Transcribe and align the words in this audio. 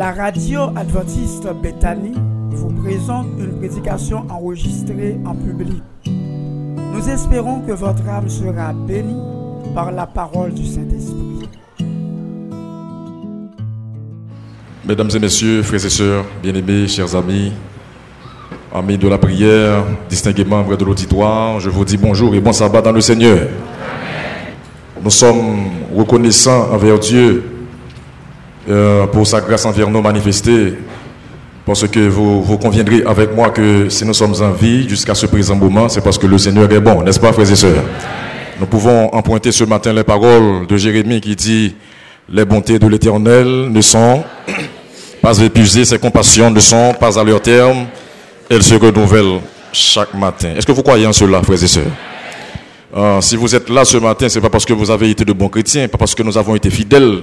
La 0.00 0.12
radio 0.12 0.62
adventiste 0.76 1.46
Bethany 1.62 2.14
vous 2.52 2.70
présente 2.70 3.26
une 3.38 3.58
prédication 3.58 4.24
enregistrée 4.30 5.18
en 5.26 5.34
public. 5.34 5.82
Nous 6.06 7.06
espérons 7.06 7.60
que 7.60 7.72
votre 7.72 8.08
âme 8.08 8.30
sera 8.30 8.72
bénie 8.72 9.20
par 9.74 9.92
la 9.92 10.06
parole 10.06 10.54
du 10.54 10.64
Saint-Esprit. 10.64 11.50
Mesdames 14.86 15.10
et 15.14 15.18
messieurs, 15.18 15.62
frères 15.62 15.84
et 15.84 15.90
sœurs, 15.90 16.24
bien-aimés, 16.42 16.88
chers 16.88 17.14
amis, 17.14 17.52
amis 18.74 18.96
de 18.96 19.06
la 19.06 19.18
prière, 19.18 19.84
distingués 20.08 20.46
membres 20.46 20.78
de 20.78 20.84
l'auditoire, 20.86 21.60
je 21.60 21.68
vous 21.68 21.84
dis 21.84 21.98
bonjour 21.98 22.34
et 22.34 22.40
bon 22.40 22.54
sabbat 22.54 22.80
dans 22.80 22.92
le 22.92 23.02
Seigneur. 23.02 23.48
Nous 25.04 25.10
sommes 25.10 25.66
reconnaissants 25.94 26.72
envers 26.72 26.98
Dieu 26.98 27.59
euh, 28.70 29.06
pour 29.06 29.26
sa 29.26 29.40
grâce 29.40 29.66
envers 29.66 29.90
nous 29.90 30.00
manifestée, 30.00 30.74
parce 31.66 31.86
que 31.88 32.08
vous, 32.08 32.42
vous 32.42 32.56
conviendrez 32.58 33.02
avec 33.04 33.34
moi 33.34 33.50
que 33.50 33.88
si 33.88 34.04
nous 34.04 34.14
sommes 34.14 34.34
en 34.40 34.52
vie 34.52 34.88
jusqu'à 34.88 35.14
ce 35.14 35.26
présent 35.26 35.56
moment, 35.56 35.88
c'est 35.88 36.00
parce 36.00 36.18
que 36.18 36.26
le 36.26 36.38
Seigneur 36.38 36.70
est 36.72 36.80
bon, 36.80 37.02
n'est-ce 37.02 37.20
pas, 37.20 37.32
frères 37.32 37.50
et 37.50 37.56
sœurs? 37.56 37.82
Nous 38.58 38.66
pouvons 38.66 39.12
emprunter 39.14 39.52
ce 39.52 39.64
matin 39.64 39.92
les 39.92 40.04
paroles 40.04 40.66
de 40.66 40.76
Jérémie 40.76 41.20
qui 41.20 41.34
dit 41.34 41.74
Les 42.28 42.44
bontés 42.44 42.78
de 42.78 42.86
l'Éternel 42.86 43.70
ne 43.70 43.80
sont 43.80 44.22
pas 45.22 45.38
épuisées, 45.38 45.84
ses 45.84 45.98
compassions 45.98 46.50
ne 46.50 46.60
sont 46.60 46.94
pas 46.98 47.18
à 47.18 47.24
leur 47.24 47.40
terme, 47.40 47.86
elles 48.48 48.62
se 48.62 48.74
renouvellent 48.74 49.40
chaque 49.72 50.14
matin. 50.14 50.54
Est-ce 50.56 50.66
que 50.66 50.72
vous 50.72 50.82
croyez 50.82 51.06
en 51.06 51.12
cela, 51.12 51.42
frères 51.42 51.62
et 51.62 51.66
sœurs? 51.66 51.84
Euh, 52.96 53.20
si 53.20 53.36
vous 53.36 53.54
êtes 53.54 53.70
là 53.70 53.84
ce 53.84 53.96
matin, 53.96 54.28
c'est 54.28 54.40
pas 54.40 54.50
parce 54.50 54.64
que 54.64 54.72
vous 54.72 54.90
avez 54.90 55.10
été 55.10 55.24
de 55.24 55.32
bons 55.32 55.48
chrétiens, 55.48 55.86
pas 55.88 55.98
parce 55.98 56.14
que 56.14 56.22
nous 56.22 56.36
avons 56.36 56.54
été 56.54 56.70
fidèles. 56.70 57.22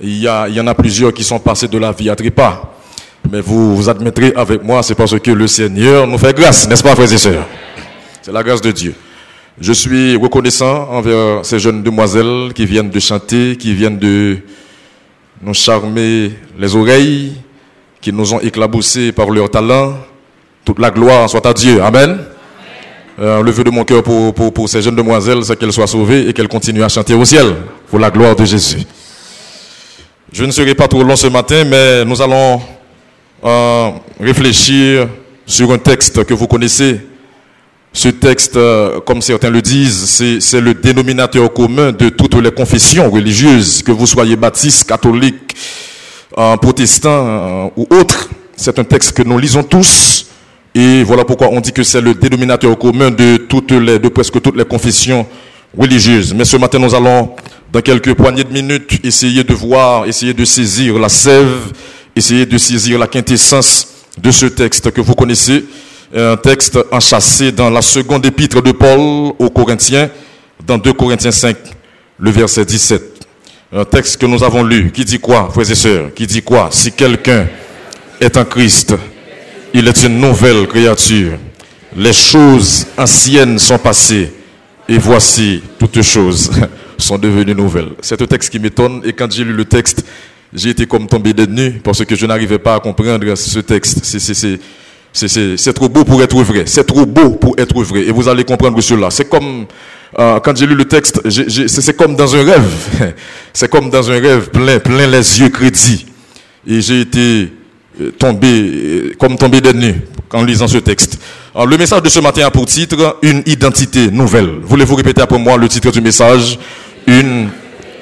Il 0.00 0.18
y, 0.18 0.28
a, 0.28 0.48
il 0.48 0.54
y 0.54 0.60
en 0.60 0.66
a 0.66 0.74
plusieurs 0.74 1.12
qui 1.12 1.24
sont 1.24 1.38
passés 1.38 1.68
de 1.68 1.78
la 1.78 1.90
vie 1.90 2.10
à 2.10 2.16
trépas. 2.16 2.74
Mais 3.30 3.40
vous, 3.40 3.74
vous 3.76 3.88
admettrez 3.88 4.32
avec 4.36 4.62
moi, 4.62 4.82
c'est 4.82 4.94
parce 4.94 5.18
que 5.18 5.30
le 5.30 5.46
Seigneur 5.46 6.06
nous 6.06 6.18
fait 6.18 6.36
grâce, 6.36 6.68
n'est-ce 6.68 6.82
pas, 6.82 6.94
frères 6.94 7.12
et 7.12 7.18
sœurs? 7.18 7.46
C'est 8.22 8.32
la 8.32 8.42
grâce 8.42 8.60
de 8.60 8.70
Dieu. 8.70 8.94
Je 9.58 9.72
suis 9.72 10.16
reconnaissant 10.16 10.88
envers 10.90 11.44
ces 11.44 11.58
jeunes 11.58 11.82
demoiselles 11.82 12.52
qui 12.54 12.66
viennent 12.66 12.90
de 12.90 13.00
chanter, 13.00 13.56
qui 13.56 13.72
viennent 13.72 13.98
de 13.98 14.38
nous 15.42 15.54
charmer 15.54 16.32
les 16.58 16.76
oreilles, 16.76 17.32
qui 18.00 18.12
nous 18.12 18.34
ont 18.34 18.40
éclaboussés 18.40 19.12
par 19.12 19.30
leur 19.30 19.50
talent. 19.50 19.94
Toute 20.64 20.78
la 20.78 20.90
gloire 20.90 21.30
soit 21.30 21.46
à 21.46 21.54
Dieu. 21.54 21.82
Amen. 21.82 22.18
Euh, 23.18 23.42
le 23.42 23.50
vœu 23.50 23.64
de 23.64 23.70
mon 23.70 23.84
cœur 23.84 24.02
pour, 24.02 24.34
pour, 24.34 24.52
pour 24.52 24.68
ces 24.68 24.82
jeunes 24.82 24.96
demoiselles, 24.96 25.42
c'est 25.42 25.58
qu'elles 25.58 25.72
soient 25.72 25.86
sauvées 25.86 26.28
et 26.28 26.34
qu'elles 26.34 26.48
continuent 26.48 26.82
à 26.82 26.88
chanter 26.90 27.14
au 27.14 27.24
ciel 27.24 27.56
pour 27.88 27.98
la 27.98 28.10
gloire 28.10 28.36
de 28.36 28.44
Jésus. 28.44 28.84
Je 30.38 30.44
ne 30.44 30.50
serai 30.50 30.74
pas 30.74 30.86
trop 30.86 31.02
long 31.02 31.16
ce 31.16 31.28
matin, 31.28 31.64
mais 31.64 32.04
nous 32.04 32.20
allons 32.20 32.60
euh, 33.42 33.90
réfléchir 34.20 35.08
sur 35.46 35.72
un 35.72 35.78
texte 35.78 36.24
que 36.24 36.34
vous 36.34 36.46
connaissez. 36.46 37.00
Ce 37.90 38.10
texte, 38.10 38.54
euh, 38.58 39.00
comme 39.00 39.22
certains 39.22 39.48
le 39.48 39.62
disent, 39.62 40.04
c'est 40.40 40.60
le 40.60 40.74
dénominateur 40.74 41.50
commun 41.54 41.90
de 41.90 42.10
toutes 42.10 42.34
les 42.34 42.50
confessions 42.50 43.08
religieuses, 43.10 43.82
que 43.82 43.92
vous 43.92 44.06
soyez 44.06 44.36
baptiste, 44.36 44.84
catholique, 44.86 45.56
euh, 46.36 46.58
protestant 46.58 47.72
ou 47.74 47.86
autre. 47.88 48.28
C'est 48.56 48.78
un 48.78 48.84
texte 48.84 49.12
que 49.12 49.22
nous 49.22 49.38
lisons 49.38 49.62
tous. 49.62 50.26
Et 50.74 51.02
voilà 51.02 51.24
pourquoi 51.24 51.48
on 51.50 51.60
dit 51.62 51.72
que 51.72 51.82
c'est 51.82 52.02
le 52.02 52.12
dénominateur 52.12 52.78
commun 52.78 53.10
de 53.10 53.38
toutes 53.38 53.72
les, 53.72 53.98
de 53.98 54.08
presque 54.10 54.38
toutes 54.42 54.58
les 54.58 54.66
confessions 54.66 55.26
religieuses. 55.78 56.34
Mais 56.34 56.44
ce 56.44 56.58
matin, 56.58 56.78
nous 56.78 56.94
allons, 56.94 57.30
dans 57.76 57.82
quelques 57.82 58.14
poignées 58.14 58.42
de 58.42 58.54
minutes, 58.54 59.00
essayer 59.04 59.44
de 59.44 59.52
voir, 59.52 60.06
essayer 60.06 60.32
de 60.32 60.46
saisir 60.46 60.98
la 60.98 61.10
sève, 61.10 61.72
essayer 62.16 62.46
de 62.46 62.56
saisir 62.56 62.98
la 62.98 63.06
quintessence 63.06 63.86
de 64.16 64.30
ce 64.30 64.46
texte 64.46 64.90
que 64.92 65.02
vous 65.02 65.14
connaissez. 65.14 65.62
Un 66.14 66.38
texte 66.38 66.78
enchâssé 66.90 67.52
dans 67.52 67.68
la 67.68 67.82
seconde 67.82 68.24
épître 68.24 68.62
de 68.62 68.72
Paul 68.72 69.34
aux 69.38 69.50
Corinthiens, 69.50 70.08
dans 70.66 70.78
2 70.78 70.90
Corinthiens 70.94 71.30
5, 71.30 71.54
le 72.18 72.30
verset 72.30 72.64
17. 72.64 73.02
Un 73.74 73.84
texte 73.84 74.16
que 74.16 74.24
nous 74.24 74.42
avons 74.42 74.62
lu, 74.62 74.90
qui 74.90 75.04
dit 75.04 75.18
quoi, 75.18 75.50
frères 75.52 75.70
et 75.70 75.74
sœurs? 75.74 76.14
Qui 76.14 76.26
dit 76.26 76.40
quoi? 76.40 76.70
Si 76.72 76.92
quelqu'un 76.92 77.46
est 78.18 78.38
en 78.38 78.46
Christ, 78.46 78.94
il 79.74 79.86
est 79.86 80.02
une 80.02 80.18
nouvelle 80.18 80.66
créature. 80.66 81.32
Les 81.94 82.14
choses 82.14 82.86
anciennes 82.96 83.58
sont 83.58 83.76
passées 83.76 84.32
et 84.88 84.96
voici 84.96 85.60
toutes 85.78 86.00
choses 86.00 86.50
sont 86.98 87.18
devenues 87.18 87.54
nouvelles. 87.54 87.90
C'est 88.00 88.20
un 88.20 88.26
texte 88.26 88.50
qui 88.50 88.58
m'étonne 88.58 89.02
et 89.04 89.12
quand 89.12 89.30
j'ai 89.30 89.44
lu 89.44 89.52
le 89.52 89.64
texte, 89.64 90.04
j'ai 90.52 90.70
été 90.70 90.86
comme 90.86 91.06
tombé 91.06 91.32
des 91.32 91.46
nues 91.46 91.80
parce 91.82 92.04
que 92.04 92.14
je 92.14 92.26
n'arrivais 92.26 92.58
pas 92.58 92.76
à 92.76 92.80
comprendre 92.80 93.34
ce 93.34 93.58
texte. 93.60 94.04
C'est 95.12 95.72
trop 95.72 95.88
beau 95.88 96.04
pour 96.04 96.22
être 96.22 96.42
vrai. 96.42 96.64
C'est 96.66 96.84
trop 96.84 97.06
beau 97.06 97.30
pour 97.30 97.54
être 97.58 97.82
vrai. 97.82 98.00
Et 98.02 98.10
vous 98.10 98.28
allez 98.28 98.44
comprendre 98.44 98.80
cela. 98.80 99.10
C'est 99.10 99.28
comme, 99.28 99.66
euh, 100.18 100.40
quand 100.40 100.56
j'ai 100.56 100.66
lu 100.66 100.74
le 100.74 100.84
texte, 100.84 101.20
c'est 101.28 101.96
comme 101.96 102.16
dans 102.16 102.34
un 102.34 102.44
rêve. 102.44 103.14
c'est 103.52 103.70
comme 103.70 103.90
dans 103.90 104.10
un 104.10 104.20
rêve 104.20 104.50
plein, 104.50 104.78
plein 104.78 105.06
les 105.06 105.40
yeux 105.40 105.48
crédits. 105.48 106.06
Et 106.66 106.80
j'ai 106.80 107.00
été 107.00 107.52
tombé, 108.18 109.12
comme 109.18 109.36
tombé 109.36 109.60
des 109.60 109.72
nues 109.72 110.02
en 110.32 110.42
lisant 110.42 110.68
ce 110.68 110.78
texte. 110.78 111.18
Le 111.54 111.76
message 111.78 112.02
de 112.02 112.08
ce 112.08 112.20
matin 112.20 112.46
a 112.46 112.50
pour 112.50 112.66
titre 112.66 113.18
Une 113.22 113.42
identité 113.46 114.10
nouvelle. 114.10 114.58
Voulez-vous 114.62 114.96
répéter 114.96 115.22
après 115.22 115.38
moi 115.38 115.56
le 115.56 115.68
titre 115.68 115.90
du 115.90 116.00
message? 116.00 116.58
Une 117.06 117.50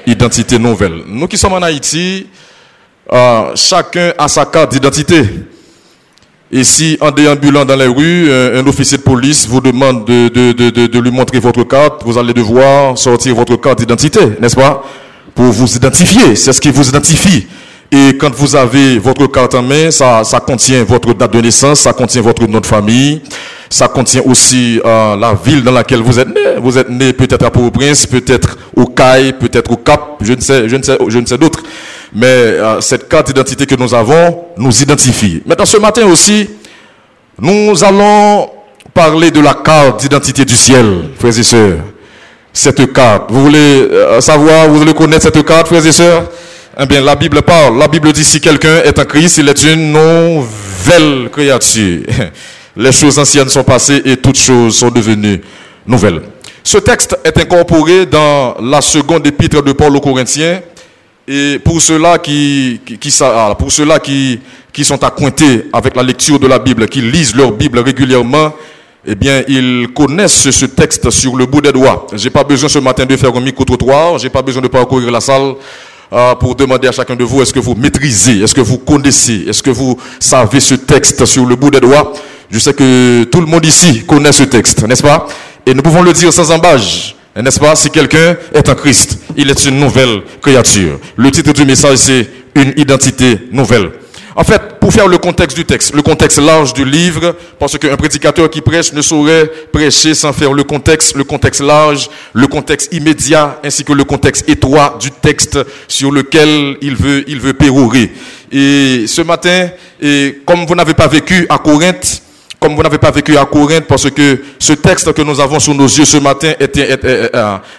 identité 0.07 0.59
nouvelle. 0.59 1.03
Nous 1.07 1.27
qui 1.29 1.37
sommes 1.37 1.53
en 1.53 1.63
Haïti, 1.63 2.27
euh, 3.13 3.53
chacun 3.55 4.13
a 4.17 4.29
sa 4.29 4.45
carte 4.47 4.73
d'identité. 4.73 5.23
Et 6.51 6.63
si 6.65 6.97
en 7.01 7.11
déambulant 7.11 7.65
dans 7.65 7.77
les 7.77 7.87
rues, 7.87 8.31
un, 8.33 8.57
un 8.59 8.67
officier 8.67 8.99
de 8.99 9.03
police 9.03 9.47
vous 9.49 9.61
demande 9.61 10.05
de, 10.07 10.29
de, 10.29 10.53
de, 10.53 10.87
de, 10.87 10.99
lui 11.01 11.11
montrer 11.11 11.39
votre 11.41 11.65
carte, 11.65 12.03
vous 12.05 12.17
allez 12.17 12.33
devoir 12.33 12.97
sortir 12.97 13.35
votre 13.35 13.57
carte 13.57 13.81
d'identité, 13.81 14.21
n'est-ce 14.41 14.57
pas 14.57 14.83
Pour 15.35 15.47
vous 15.47 15.77
identifier, 15.77 16.37
c'est 16.37 16.53
ce 16.53 16.61
qui 16.61 16.71
vous 16.71 16.89
identifie. 16.89 17.47
Et 17.95 18.17
quand 18.19 18.35
vous 18.35 18.57
avez 18.57 18.99
votre 18.99 19.29
carte 19.29 19.55
en 19.55 19.63
main, 19.63 19.89
ça, 19.93 20.25
ça 20.25 20.41
contient 20.41 20.83
votre 20.83 21.15
date 21.15 21.33
de 21.33 21.41
naissance, 21.41 21.83
ça 21.83 21.93
contient 21.93 22.23
votre 22.23 22.45
nom 22.45 22.59
de 22.59 22.67
famille, 22.67 23.23
ça 23.71 23.87
contient 23.87 24.23
aussi 24.25 24.81
euh, 24.85 25.15
la 25.15 25.33
ville 25.35 25.63
dans 25.63 25.71
laquelle 25.71 26.01
vous 26.01 26.19
êtes 26.19 26.27
né. 26.27 26.41
Vous 26.61 26.77
êtes 26.77 26.89
né 26.89 27.13
peut-être 27.13 27.45
à 27.45 27.53
Port-au-Prince, 27.53 28.07
peut-être 28.07 28.59
au 28.75 28.87
CAI, 28.87 29.35
peut-être 29.35 29.71
au 29.71 29.77
Cap, 29.77 30.17
je 30.23 30.33
ne 30.33 30.41
sais, 30.41 30.69
je 30.69 30.75
ne 30.75 30.83
sais, 30.83 30.99
je 31.07 31.19
ne 31.21 31.25
sais 31.25 31.39
d'autres. 31.39 31.63
Mais 32.13 32.27
euh, 32.27 32.81
cette 32.81 33.09
carte 33.09 33.29
d'identité 33.29 33.65
que 33.65 33.77
nous 33.77 33.95
avons 33.95 34.41
nous 34.57 34.83
identifie. 34.83 35.41
Maintenant, 35.47 35.65
ce 35.65 35.77
matin 35.77 36.05
aussi, 36.07 36.51
nous 37.41 37.85
allons 37.85 38.51
parler 38.93 39.31
de 39.31 39.41
la 39.41 39.55
carte 39.55 40.01
d'identité 40.01 40.45
du 40.45 40.57
ciel, 40.57 41.11
frères 41.17 41.39
et 41.39 41.43
sœurs. 41.45 41.79
Cette 42.53 42.93
carte, 42.93 43.31
vous 43.31 43.45
voulez 43.45 43.89
euh, 43.93 44.21
savoir, 44.21 44.69
vous 44.69 44.81
voulez 44.81 44.95
connaître 44.95 45.23
cette 45.23 45.47
carte, 45.47 45.69
frères 45.69 45.87
et 45.87 45.93
sœurs? 45.93 46.25
Eh 46.79 46.87
bien, 46.87 47.01
la 47.01 47.15
Bible 47.15 47.43
parle. 47.43 47.79
La 47.79 47.89
Bible 47.89 48.13
dit 48.13 48.25
si 48.25 48.41
quelqu'un 48.41 48.83
est 48.83 48.99
en 48.99 49.05
Christ, 49.05 49.39
il 49.39 49.49
est 49.49 49.63
une 49.63 49.93
nouvelle 49.93 51.29
créature. 51.31 52.03
Les 52.77 52.91
choses 52.91 53.19
anciennes 53.19 53.49
sont 53.49 53.63
passées 53.63 54.03
et 54.05 54.17
toutes 54.17 54.39
choses 54.39 54.77
sont 54.77 54.91
devenues 54.91 55.41
nouvelles. 55.87 56.23
Ce 56.65 56.79
texte 56.79 57.17
est 57.25 57.39
incorporé 57.39 58.07
dans 58.07 58.57
la 58.61 58.81
seconde 58.81 59.27
épître 59.27 59.63
de 59.63 59.73
Paul 59.73 59.95
aux 59.95 60.01
Corinthiens. 60.01 60.61
Et 61.29 61.59
pour 61.65 61.81
ceux-là 61.81 62.19
qui, 62.19 62.81
qui, 62.85 62.99
qui, 62.99 63.17
pour 63.59 63.71
ceux-là 63.71 63.99
qui, 64.01 64.41
qui 64.73 64.85
sont 64.85 65.03
accointés 65.05 65.67
avec 65.73 65.95
la 65.95 66.03
lecture 66.03 66.41
de 66.41 66.47
la 66.49 66.59
Bible, 66.59 66.89
qui 66.89 67.01
lisent 67.01 67.37
leur 67.37 67.53
Bible 67.53 67.79
régulièrement, 67.79 68.53
eh 69.07 69.15
bien, 69.15 69.43
ils 69.47 69.89
connaissent 69.95 70.51
ce 70.51 70.67
texte 70.67 71.09
sur 71.11 71.37
le 71.37 71.47
bout 71.47 71.61
des 71.61 71.73
doigts. 71.73 72.07
J'ai 72.15 72.31
pas 72.31 72.43
besoin 72.43 72.69
ce 72.69 72.79
matin 72.79 73.05
de 73.07 73.17
faire 73.17 73.35
un 73.35 73.41
micro-trottoir, 73.41 74.19
j'ai 74.19 74.31
pas 74.31 74.43
besoin 74.43 74.63
de 74.63 74.69
parcourir 74.69 75.11
la 75.11 75.21
salle 75.21 75.55
pour 76.41 76.55
demander 76.55 76.89
à 76.89 76.93
chacun 76.93 77.17
de 77.17 77.25
vous, 77.25 77.43
est-ce 77.43 77.53
que 77.53 77.61
vous 77.61 77.75
maîtrisez, 77.75 78.41
est-ce 78.41 78.55
que 78.55 78.61
vous 78.61 78.79
connaissez, 78.79 79.45
est-ce 79.49 79.63
que 79.63 79.71
vous 79.71 79.99
savez 80.21 80.61
ce 80.61 80.75
texte 80.75 81.25
sur 81.25 81.45
le 81.47 81.57
bout 81.57 81.71
des 81.71 81.81
doigts? 81.81 82.13
Je 82.51 82.59
sais 82.59 82.75
que 82.75 83.25
tout 83.25 83.41
le 83.41 83.47
monde 83.47 83.65
ici 83.65 84.05
connaît 84.07 84.33
ce 84.33 84.45
texte, 84.45 84.87
n'est-ce 84.87 85.03
pas? 85.03 85.27
Et 85.67 85.75
nous 85.75 85.83
pouvons 85.83 86.03
le 86.03 86.13
dire 86.13 86.33
sans 86.33 86.51
embâche, 86.51 87.17
n'est-ce 87.35 87.59
pas? 87.59 87.75
Si 87.75 87.91
quelqu'un 87.91 88.37
est 88.53 88.69
en 88.69 88.75
Christ, 88.75 89.19
il 89.37 89.51
est 89.51 89.65
une 89.65 89.81
nouvelle 89.81 90.23
créature. 90.41 91.01
Le 91.17 91.31
titre 91.31 91.53
du 91.53 91.65
message, 91.65 91.97
c'est 91.99 92.29
une 92.55 92.75
identité 92.77 93.39
nouvelle. 93.51 93.91
En 94.37 94.43
fait, 94.43 94.81
pour 94.81 94.93
faire 94.93 95.07
le 95.07 95.19
contexte 95.19 95.57
du 95.57 95.65
texte, 95.65 95.95
le 95.95 96.03
contexte 96.03 96.39
large 96.39 96.75
du 96.75 96.85
livre, 96.85 97.37
parce 97.59 97.79
qu'un 97.79 97.97
prédicateur 97.97 98.51
qui 98.51 98.61
prêche 98.61 98.93
ne 98.93 99.01
saurait 99.01 99.47
prêcher 99.73 100.13
sans 100.15 100.33
faire 100.33 100.53
le 100.53 100.65
contexte, 100.65 101.17
le 101.17 101.23
contexte 101.23 101.61
large, 101.61 102.11
le 102.33 102.49
contexte 102.49 102.93
immédiat, 102.93 103.61
ainsi 103.63 103.85
que 103.85 103.93
le 103.93 104.03
contexte 104.03 104.49
étroit 104.49 104.99
du 105.01 105.13
texte 105.13 105.61
sur 105.87 106.11
lequel 106.11 106.77
il 106.81 106.97
veut, 106.97 107.23
il 107.29 107.39
veut 107.39 107.53
pérorer. 107.53 108.11
Et 108.51 109.07
ce 109.07 109.23
matin, 109.23 109.69
comme 110.45 110.67
vous 110.67 110.75
n'avez 110.75 110.95
pas 110.95 111.07
vécu 111.07 111.47
à 111.49 111.59
Corinthe, 111.59 112.21
comme 112.59 112.75
vous 112.75 112.83
n'avez 112.83 112.99
pas 112.99 113.13
vécu 113.13 113.37
à 113.37 113.45
Corinthe, 113.45 113.87
parce 113.87 114.11
que 114.11 114.43
ce 114.59 114.73
texte 114.73 115.13
que 115.13 115.23
nous 115.23 115.39
avons 115.39 115.61
sous 115.61 115.75
nos 115.75 115.87
yeux 115.87 116.05
ce 116.05 116.17
matin 116.17 116.55
est, 116.59 116.77
est, 116.77 117.05
est, 117.05 117.31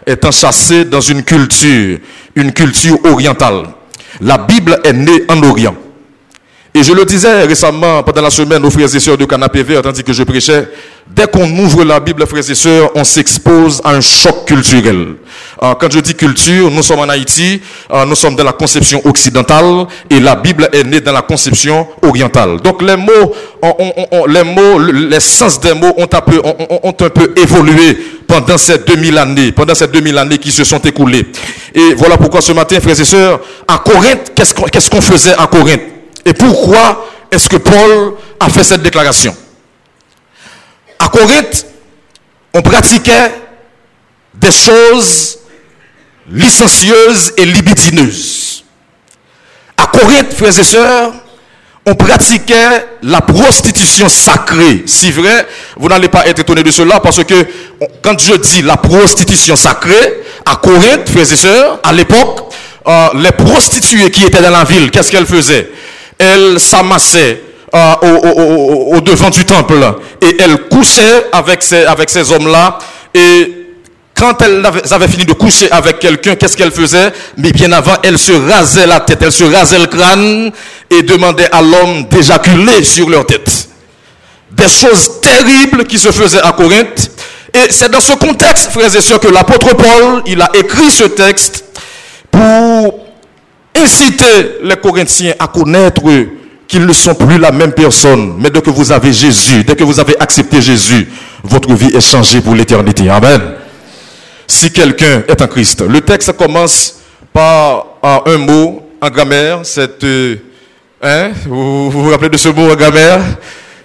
est 0.05 0.25
enchâssé 0.25 0.85
dans 0.85 1.01
une 1.01 1.23
culture, 1.23 1.99
une 2.33 2.53
culture 2.53 2.97
orientale. 3.03 3.65
La 4.21 4.37
Bible 4.37 4.79
est 4.85 4.93
née 4.93 5.23
en 5.27 5.43
Orient. 5.43 5.75
Et 6.77 6.83
je 6.83 6.91
le 6.91 7.05
disais 7.05 7.43
récemment 7.43 8.03
pendant 8.03 8.21
la 8.21 8.29
semaine 8.29 8.65
aux 8.65 8.69
frères 8.69 8.93
et 8.93 8.99
sœurs 8.99 9.17
de 9.17 9.23
Canapé 9.23 9.63
Vert, 9.63 9.81
tandis 9.81 10.03
que 10.03 10.11
je 10.11 10.23
prêchais, 10.23 10.67
dès 11.07 11.25
qu'on 11.25 11.49
ouvre 11.59 11.85
la 11.85 12.01
Bible, 12.01 12.27
frères 12.27 12.49
et 12.49 12.53
sœurs, 12.53 12.91
on 12.95 13.05
s'expose 13.05 13.79
à 13.85 13.91
un 13.91 14.01
choc 14.01 14.43
culturel. 14.45 15.15
Euh, 15.63 15.73
quand 15.79 15.89
je 15.89 15.99
dis 16.01 16.13
culture, 16.15 16.69
nous 16.69 16.83
sommes 16.83 16.99
en 16.99 17.07
Haïti, 17.07 17.61
euh, 17.93 18.03
nous 18.05 18.15
sommes 18.15 18.35
dans 18.35 18.43
la 18.43 18.51
conception 18.51 18.99
occidentale 19.05 19.85
et 20.09 20.19
la 20.19 20.35
Bible 20.35 20.67
est 20.73 20.83
née 20.83 20.99
dans 20.99 21.13
la 21.13 21.21
conception 21.21 21.87
orientale. 22.01 22.59
Donc 22.61 22.81
les 22.81 22.97
mots, 22.97 23.33
les 24.27 24.43
mots, 24.43 24.77
l'essence 24.77 25.61
des 25.61 25.73
mots 25.73 25.93
ont 25.95 26.09
un 26.11 26.21
peu, 26.21 26.41
ont, 26.43 26.89
un 26.89 27.09
peu 27.09 27.33
évolué 27.37 27.97
pendant 28.27 28.57
ces 28.57 28.79
2000 28.79 29.17
années, 29.17 29.53
pendant 29.53 29.75
ces 29.75 29.87
2000 29.87 30.17
années 30.17 30.39
qui 30.39 30.51
se 30.51 30.65
sont 30.65 30.79
écoulées. 30.79 31.25
Et 31.73 31.93
voilà 31.95 32.17
pourquoi 32.17 32.41
ce 32.41 32.51
matin, 32.51 32.81
frères 32.81 32.99
et 32.99 33.05
sœurs, 33.05 33.39
à 33.65 33.77
Corinthe, 33.77 34.33
qu'est-ce 34.35 34.89
qu'on 34.89 34.99
faisait 35.01 35.35
à 35.39 35.47
Corinthe? 35.47 35.94
Et 36.25 36.33
pourquoi 36.33 37.07
est-ce 37.31 37.47
que 37.47 37.57
Paul 37.57 38.15
a 38.39 38.49
fait 38.49 38.63
cette 38.63 38.81
déclaration? 38.81 39.35
À 40.99 41.07
Corinthe, 41.07 41.65
on 42.53 42.61
pratiquait 42.61 43.31
des 44.33 44.51
choses 44.51 45.37
licencieuses 46.29 47.33
et 47.37 47.45
libidineuses. 47.45 48.63
À 49.77 49.85
Corinthe, 49.87 50.33
frères 50.33 50.57
et 50.57 50.63
sœurs, 50.63 51.13
on 51.85 51.93
pratiquait 51.93 52.87
la 53.03 53.21
prostitution 53.21 54.09
sacrée. 54.09 54.83
Si 54.87 55.11
vrai, 55.11 55.45
vous 55.77 55.87
n'allez 55.87 56.09
pas 56.09 56.25
être 56.25 56.39
étonné 56.39 56.63
de 56.63 56.71
cela 56.71 56.99
parce 56.99 57.23
que 57.23 57.45
quand 58.01 58.19
je 58.19 58.33
dis 58.37 58.61
la 58.63 58.77
prostitution 58.77 59.55
sacrée, 59.55 60.23
à 60.45 60.55
Corinthe, 60.55 61.07
frères 61.07 61.31
et 61.31 61.35
sœurs, 61.35 61.79
à 61.83 61.93
l'époque, 61.93 62.51
euh, 62.87 63.09
les 63.15 63.31
prostituées 63.31 64.09
qui 64.09 64.23
étaient 64.23 64.41
dans 64.41 64.49
la 64.49 64.63
ville, 64.63 64.89
qu'est-ce 64.89 65.11
qu'elles 65.11 65.25
faisaient? 65.27 65.69
Elle 66.17 66.59
s'amassait 66.59 67.41
euh, 67.73 67.93
au, 68.01 69.01
devant 69.01 69.29
du 69.29 69.43
temple 69.43 69.83
et 70.21 70.37
elle 70.39 70.57
couchait 70.69 71.25
avec 71.31 71.61
ces, 71.61 71.83
avec 71.83 72.09
ces 72.09 72.31
hommes-là. 72.31 72.77
Et 73.13 73.65
quand 74.17 74.41
elle 74.41 74.65
avait, 74.65 75.07
fini 75.07 75.25
de 75.25 75.33
coucher 75.33 75.69
avec 75.71 75.99
quelqu'un, 75.99 76.35
qu'est-ce 76.35 76.55
qu'elle 76.55 76.71
faisait? 76.71 77.11
Mais 77.37 77.51
bien 77.51 77.71
avant, 77.73 77.95
elle 78.03 78.17
se 78.17 78.31
rasait 78.31 78.87
la 78.87 79.01
tête, 79.01 79.19
elle 79.21 79.31
se 79.31 79.43
rasait 79.43 79.79
le 79.79 79.87
crâne 79.87 80.51
et 80.89 81.01
demandait 81.01 81.51
à 81.51 81.61
l'homme 81.61 82.05
d'éjaculer 82.05 82.83
sur 82.83 83.09
leur 83.09 83.25
tête. 83.25 83.67
Des 84.51 84.69
choses 84.69 85.19
terribles 85.19 85.83
qui 85.83 85.97
se 85.97 86.11
faisaient 86.11 86.41
à 86.41 86.53
Corinthe. 86.53 87.11
Et 87.53 87.71
c'est 87.71 87.91
dans 87.91 87.99
ce 87.99 88.13
contexte, 88.13 88.71
frères 88.71 88.95
et 88.95 89.01
sœurs, 89.01 89.19
que 89.19 89.27
l'apôtre 89.27 89.75
Paul, 89.75 90.23
il 90.25 90.41
a 90.41 90.49
écrit 90.53 90.91
ce 90.91 91.05
texte 91.05 91.65
pour 92.31 93.05
inciter 93.75 94.59
les 94.63 94.75
Corinthiens 94.77 95.33
à 95.39 95.47
connaître 95.47 96.01
qu'ils 96.67 96.85
ne 96.85 96.93
sont 96.93 97.13
plus 97.13 97.37
la 97.37 97.51
même 97.51 97.73
personne. 97.73 98.35
Mais 98.39 98.49
dès 98.49 98.61
que 98.61 98.69
vous 98.69 98.91
avez 98.91 99.13
Jésus, 99.13 99.63
dès 99.63 99.75
que 99.75 99.83
vous 99.83 99.99
avez 99.99 100.19
accepté 100.19 100.61
Jésus, 100.61 101.07
votre 101.43 101.73
vie 101.73 101.95
est 101.95 102.01
changée 102.01 102.41
pour 102.41 102.55
l'éternité. 102.55 103.09
Amen. 103.09 103.41
Si 104.47 104.71
quelqu'un 104.71 105.23
est 105.27 105.41
en 105.41 105.47
Christ, 105.47 105.81
le 105.81 106.01
texte 106.01 106.33
commence 106.33 106.95
par 107.33 107.85
un 108.03 108.37
mot 108.37 108.81
en 109.01 109.09
grammaire, 109.09 109.59
c'est, 109.63 110.03
euh, 110.03 110.35
hein, 111.01 111.31
vous, 111.45 111.91
vous, 111.91 112.09
rappelez 112.09 112.29
de 112.29 112.37
ce 112.37 112.49
mot 112.49 112.71
en 112.71 112.75
grammaire? 112.75 113.19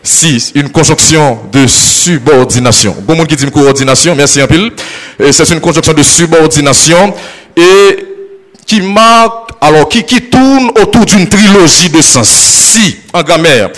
Si, 0.03 0.53
une 0.55 0.71
conjonction 0.71 1.41
de 1.53 1.67
subordination. 1.67 2.97
Bon 3.03 3.15
monde 3.17 3.27
qui 3.27 3.37
dit 3.37 3.51
coordination, 3.51 4.15
merci 4.17 4.41
un 4.41 4.47
pile. 4.47 4.73
C'est 5.31 5.51
une 5.51 5.61
conjonction 5.61 5.93
de 5.93 6.03
subordination 6.03 7.13
et 7.55 8.07
qui 8.65 8.81
marque 8.81 9.50
alors 9.61 9.89
qui, 9.89 10.05
qui 10.05 10.23
tourne 10.23 10.71
autour 10.81 11.05
d'une 11.05 11.29
trilogie 11.29 11.91
de 11.91 12.01
sens? 12.01 12.29
Si, 12.29 12.97
en 13.13 13.23
grammaire, 13.23 13.71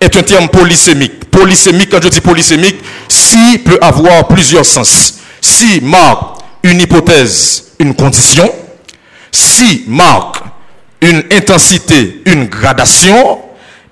est 0.00 0.16
un 0.16 0.22
terme 0.22 0.48
polysémique. 0.48 1.24
Polysémique, 1.30 1.90
quand 1.90 2.02
je 2.02 2.08
dis 2.08 2.20
polysémique, 2.20 2.76
si 3.08 3.58
peut 3.58 3.78
avoir 3.80 4.26
plusieurs 4.26 4.64
sens. 4.64 5.14
Si 5.40 5.80
marque 5.80 6.40
une 6.62 6.80
hypothèse, 6.80 7.72
une 7.78 7.94
condition. 7.94 8.50
Si 9.30 9.84
marque 9.86 10.38
une 11.00 11.24
intensité, 11.32 12.22
une 12.24 12.46
gradation. 12.46 13.40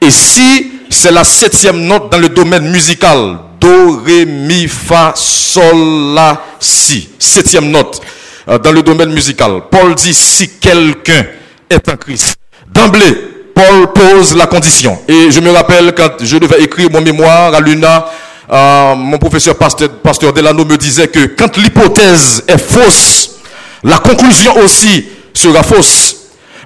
Et 0.00 0.10
si 0.10 0.72
c'est 0.90 1.10
la 1.10 1.25
septième 1.25 1.81
note 1.82 2.10
dans 2.10 2.19
le 2.19 2.28
domaine 2.28 2.69
musical. 2.70 3.38
Do, 3.60 4.02
ré, 4.04 4.26
mi, 4.26 4.69
fa, 4.69 5.12
sol, 5.14 6.14
la, 6.14 6.42
si. 6.60 7.08
Septième 7.19 7.70
note. 7.70 8.00
Euh, 8.48 8.58
dans 8.58 8.70
le 8.70 8.82
domaine 8.82 9.10
musical. 9.12 9.62
Paul 9.70 9.94
dit 9.96 10.14
si 10.14 10.48
quelqu'un 10.60 11.25
est 11.69 11.88
en 11.88 11.96
Christ. 11.96 12.37
D'emblée, 12.72 13.12
Paul 13.52 13.93
pose 13.93 14.37
la 14.37 14.46
condition. 14.46 14.96
Et 15.08 15.32
je 15.32 15.40
me 15.40 15.50
rappelle 15.50 15.93
quand 15.96 16.10
je 16.20 16.37
devais 16.38 16.62
écrire 16.62 16.88
mon 16.93 17.00
mémoire 17.00 17.52
à 17.52 17.60
l'UNA, 17.60 18.06
euh, 18.52 18.94
mon 18.94 19.19
professeur 19.19 19.56
pasteur, 19.56 19.88
pasteur 19.88 20.32
Delano 20.32 20.64
me 20.64 20.76
disait 20.76 21.08
que 21.08 21.26
quand 21.37 21.56
l'hypothèse 21.56 22.44
est 22.46 22.58
fausse, 22.58 23.40
la 23.82 23.98
conclusion 23.98 24.56
aussi 24.58 25.06
sera 25.34 25.64
fausse. 25.64 26.16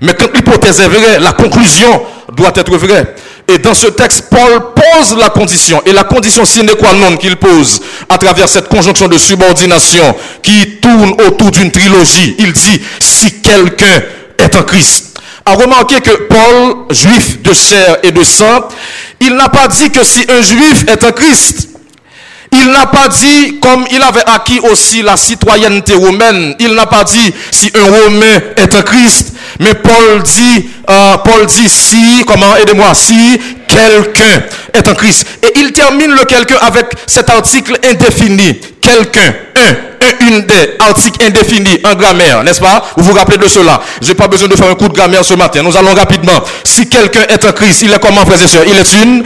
Mais 0.03 0.12
quand 0.12 0.35
l'hypothèse 0.35 0.81
est 0.81 0.88
vraie, 0.88 1.19
la 1.19 1.33
conclusion 1.33 2.03
doit 2.37 2.53
être 2.56 2.76
vraie. 2.76 3.15
Et 3.49 3.56
dans 3.56 3.75
ce 3.75 3.87
texte, 3.87 4.26
Paul 4.31 4.70
pose 4.93 5.17
la 5.17 5.31
condition. 5.31 5.83
Et 5.87 5.93
la 5.93 6.05
condition 6.05 6.45
sine 6.45 6.71
qua 6.79 6.93
non 6.93 7.17
qu'il 7.17 7.37
pose 7.37 7.81
à 8.09 8.19
travers 8.19 8.49
cette 8.49 8.69
conjonction 8.69 9.09
de 9.09 9.19
subordination 9.19 10.15
qui 10.43 10.79
tourne 10.81 11.13
autour 11.27 11.51
d'une 11.51 11.71
trilogie. 11.71 12.37
Il 12.39 12.53
dit, 12.53 12.81
si 12.99 13.41
quelqu'un 13.41 14.03
est 14.39 14.57
en 14.57 14.63
Christ. 14.63 15.19
A 15.45 15.55
remarqué 15.55 16.01
que 16.01 16.11
Paul, 16.29 16.87
juif 16.91 17.43
de 17.43 17.53
chair 17.53 17.99
et 18.03 18.13
de 18.13 18.23
sang, 18.23 18.69
il 19.21 19.35
n'a 19.35 19.49
pas 19.49 19.69
dit 19.69 19.91
que 19.91 20.05
si 20.05 20.25
un 20.29 20.43
juif 20.43 20.85
est 20.87 21.03
en 21.05 21.13
Christ, 21.13 21.70
il 22.52 22.70
n'a 22.70 22.87
pas 22.87 23.08
dit, 23.08 23.58
comme 23.61 23.85
il 23.93 24.02
avait 24.02 24.25
acquis 24.26 24.61
aussi 24.61 25.02
la 25.02 25.17
citoyenneté 25.17 25.94
romaine, 25.94 26.55
il 26.58 26.75
n'a 26.75 26.87
pas 26.87 27.05
dit 27.05 27.32
si 27.50 27.70
un 27.75 27.85
Romain 27.85 28.41
est 28.56 28.75
un 28.75 28.82
Christ, 28.82 29.35
mais 29.61 29.75
Paul 29.75 30.23
dit, 30.23 30.69
euh, 30.88 31.17
Paul 31.19 31.47
dit 31.47 31.69
si, 31.69 32.25
comment, 32.26 32.56
aidez-moi, 32.56 32.93
si 32.94 33.41
quelqu'un 33.69 34.43
est 34.73 34.88
un 34.88 34.94
Christ. 34.94 35.26
Et 35.43 35.61
il 35.61 35.73
termine 35.73 36.11
le 36.11 36.25
quelqu'un 36.25 36.56
avec 36.61 36.87
cet 37.06 37.31
article 37.31 37.79
indéfini. 37.85 38.61
Quelqu'un, 38.81 39.32
un, 39.56 40.26
une 40.26 40.41
des 40.43 40.76
articles 40.81 41.25
indéfinis 41.25 41.79
en 41.85 41.94
grammaire, 41.94 42.43
n'est-ce 42.43 42.61
pas? 42.61 42.85
Vous 42.97 43.05
vous 43.05 43.12
rappelez 43.12 43.38
de 43.38 43.47
cela 43.47 43.81
Je 44.02 44.08
n'ai 44.08 44.14
pas 44.14 44.26
besoin 44.26 44.49
de 44.49 44.56
faire 44.56 44.70
un 44.70 44.75
coup 44.75 44.88
de 44.88 44.94
grammaire 44.94 45.25
ce 45.25 45.35
matin. 45.35 45.62
Nous 45.62 45.76
allons 45.76 45.95
rapidement. 45.95 46.42
Si 46.64 46.88
quelqu'un 46.88 47.26
est 47.28 47.45
un 47.45 47.52
Christ, 47.52 47.83
il 47.83 47.92
est 47.92 48.00
comment, 48.00 48.25
frères 48.25 48.42
et 48.42 48.49
sœurs? 48.49 48.64
Il 48.66 48.76
est 48.76 49.02
une 49.02 49.23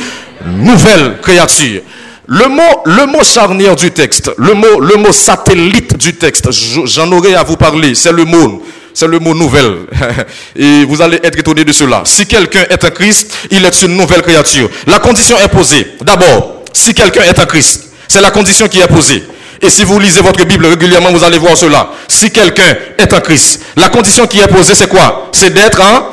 nouvelle 0.47 1.16
créature. 1.23 1.81
Le 2.26 2.49
mot, 2.49 2.83
le 2.87 3.07
mot 3.07 3.23
charnière 3.23 3.76
du 3.76 3.90
texte, 3.90 4.31
le 4.38 4.54
mot, 4.54 4.81
le 4.81 4.97
mot 4.97 5.12
satellite 5.12 5.99
du 5.99 6.14
texte, 6.14 6.49
j'en 6.87 7.12
aurai 7.12 7.35
à 7.35 7.43
vous 7.43 7.59
parler, 7.59 7.95
c'est 7.95 8.12
le 8.12 8.25
mot, 8.25 8.64
c'est 8.95 9.07
le 9.07 9.19
mot 9.19 9.35
nouvelle. 9.35 9.81
Et 10.57 10.87
vous 10.87 11.02
allez 11.02 11.21
être 11.23 11.38
étonné 11.38 11.64
de 11.64 11.73
cela. 11.73 12.02
Si 12.07 12.26
quelqu'un 12.26 12.64
est 12.71 12.83
un 12.83 12.90
Christ, 12.90 13.31
il 13.50 13.62
est 13.62 13.83
une 13.83 13.97
nouvelle 13.99 14.23
créature. 14.23 14.71
La 14.87 15.00
condition 15.00 15.37
est 15.38 15.49
posée. 15.49 15.87
D'abord, 16.00 16.62
si 16.73 16.95
quelqu'un 16.95 17.25
est 17.25 17.38
un 17.38 17.45
Christ, 17.45 17.90
c'est 18.09 18.23
la 18.23 18.31
condition 18.31 18.69
qui 18.69 18.81
est 18.81 18.88
posée. 18.88 19.23
Et 19.61 19.69
si 19.69 19.85
vous 19.85 19.99
lisez 19.99 20.23
votre 20.23 20.45
Bible 20.47 20.64
régulièrement, 20.64 21.12
vous 21.12 21.25
allez 21.25 21.38
voir 21.38 21.59
cela. 21.59 21.90
Si 22.09 22.31
quelqu'un 22.31 22.75
est 22.97 23.12
un 23.12 23.21
Christ, 23.21 23.61
la 23.76 23.90
condition 23.90 24.26
qui 24.26 24.40
est 24.40 24.49
posée, 24.49 24.75
c'est 24.75 24.88
quoi? 24.88 25.28
C'est 25.33 25.52
d'être 25.52 25.81
un... 25.83 26.07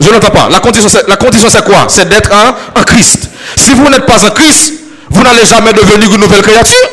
Je 0.00 0.10
n'entends 0.10 0.30
pas. 0.30 0.48
La 0.50 0.58
condition, 0.58 0.88
la 1.06 1.16
condition, 1.16 1.48
c'est 1.48 1.64
quoi? 1.64 1.86
C'est 1.88 2.08
d'être 2.08 2.32
un, 2.32 2.56
un 2.74 2.82
Christ. 2.82 3.28
Si 3.56 3.70
vous 3.74 3.88
n'êtes 3.88 4.04
pas 4.06 4.26
un 4.26 4.30
Christ, 4.30 4.83
vous 5.14 5.22
n'allez 5.22 5.46
jamais 5.46 5.72
devenir 5.72 6.12
une 6.12 6.20
nouvelle 6.20 6.42
créature. 6.42 6.88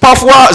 Parfois, 0.00 0.50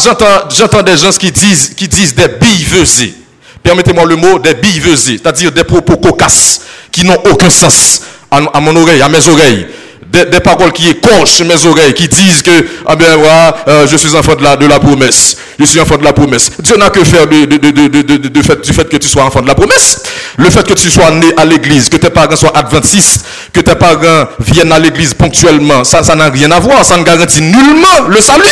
j'entends 0.49 0.81
des 0.81 0.95
gens 0.97 1.11
qui 1.11 1.29
disent, 1.31 2.15
des 2.15 2.27
billevesées. 2.29 3.13
Permettez-moi 3.61 4.05
le 4.05 4.15
mot 4.15 4.39
des 4.39 4.53
billevesées, 4.53 5.19
c'est-à-dire 5.21 5.51
des 5.51 5.65
propos 5.65 5.97
cocasses 5.97 6.61
qui 6.91 7.03
n'ont 7.03 7.21
aucun 7.29 7.49
sens 7.49 8.01
à 8.31 8.59
mon 8.61 8.75
oreille, 8.77 9.01
à 9.01 9.09
mes 9.09 9.27
oreilles 9.27 9.67
des, 10.11 10.39
paroles 10.39 10.71
qui 10.71 10.89
écorchent 10.89 11.41
mes 11.41 11.65
oreilles, 11.65 11.93
qui 11.93 12.07
disent 12.07 12.41
que, 12.41 12.65
ah 12.85 12.95
ben 12.95 13.15
voilà, 13.15 13.55
euh, 13.67 13.87
je 13.87 13.95
suis 13.97 14.15
enfant 14.15 14.35
de 14.35 14.43
la, 14.43 14.55
de 14.55 14.65
la 14.65 14.79
promesse. 14.79 15.37
Je 15.59 15.65
suis 15.65 15.79
enfant 15.79 15.97
de 15.97 16.03
la 16.03 16.13
promesse. 16.13 16.51
Dieu 16.59 16.75
n'a 16.77 16.89
que 16.89 17.03
faire 17.03 17.27
de, 17.27 17.45
de, 17.45 18.41
fait, 18.41 18.61
du 18.61 18.73
fait 18.73 18.89
que 18.89 18.97
tu 18.97 19.07
sois 19.07 19.23
enfant 19.23 19.41
de 19.41 19.47
la 19.47 19.55
promesse. 19.55 20.01
Le 20.37 20.49
fait 20.49 20.67
que 20.67 20.73
tu 20.73 20.89
sois 20.89 21.11
né 21.11 21.27
à 21.37 21.45
l'église, 21.45 21.87
que 21.89 21.97
tes 21.97 22.09
parents 22.09 22.35
soient 22.35 22.57
adventistes, 22.57 23.25
que 23.53 23.59
tes 23.59 23.75
parents 23.75 24.27
viennent 24.39 24.71
à 24.71 24.79
l'église 24.79 25.13
ponctuellement, 25.13 25.83
ça, 25.83 26.03
ça 26.03 26.15
n'a 26.15 26.29
rien 26.29 26.51
à 26.51 26.59
voir. 26.59 26.83
Ça 26.83 26.97
ne 26.97 27.03
garantit 27.03 27.41
nullement 27.41 28.07
le 28.09 28.19
salut. 28.19 28.43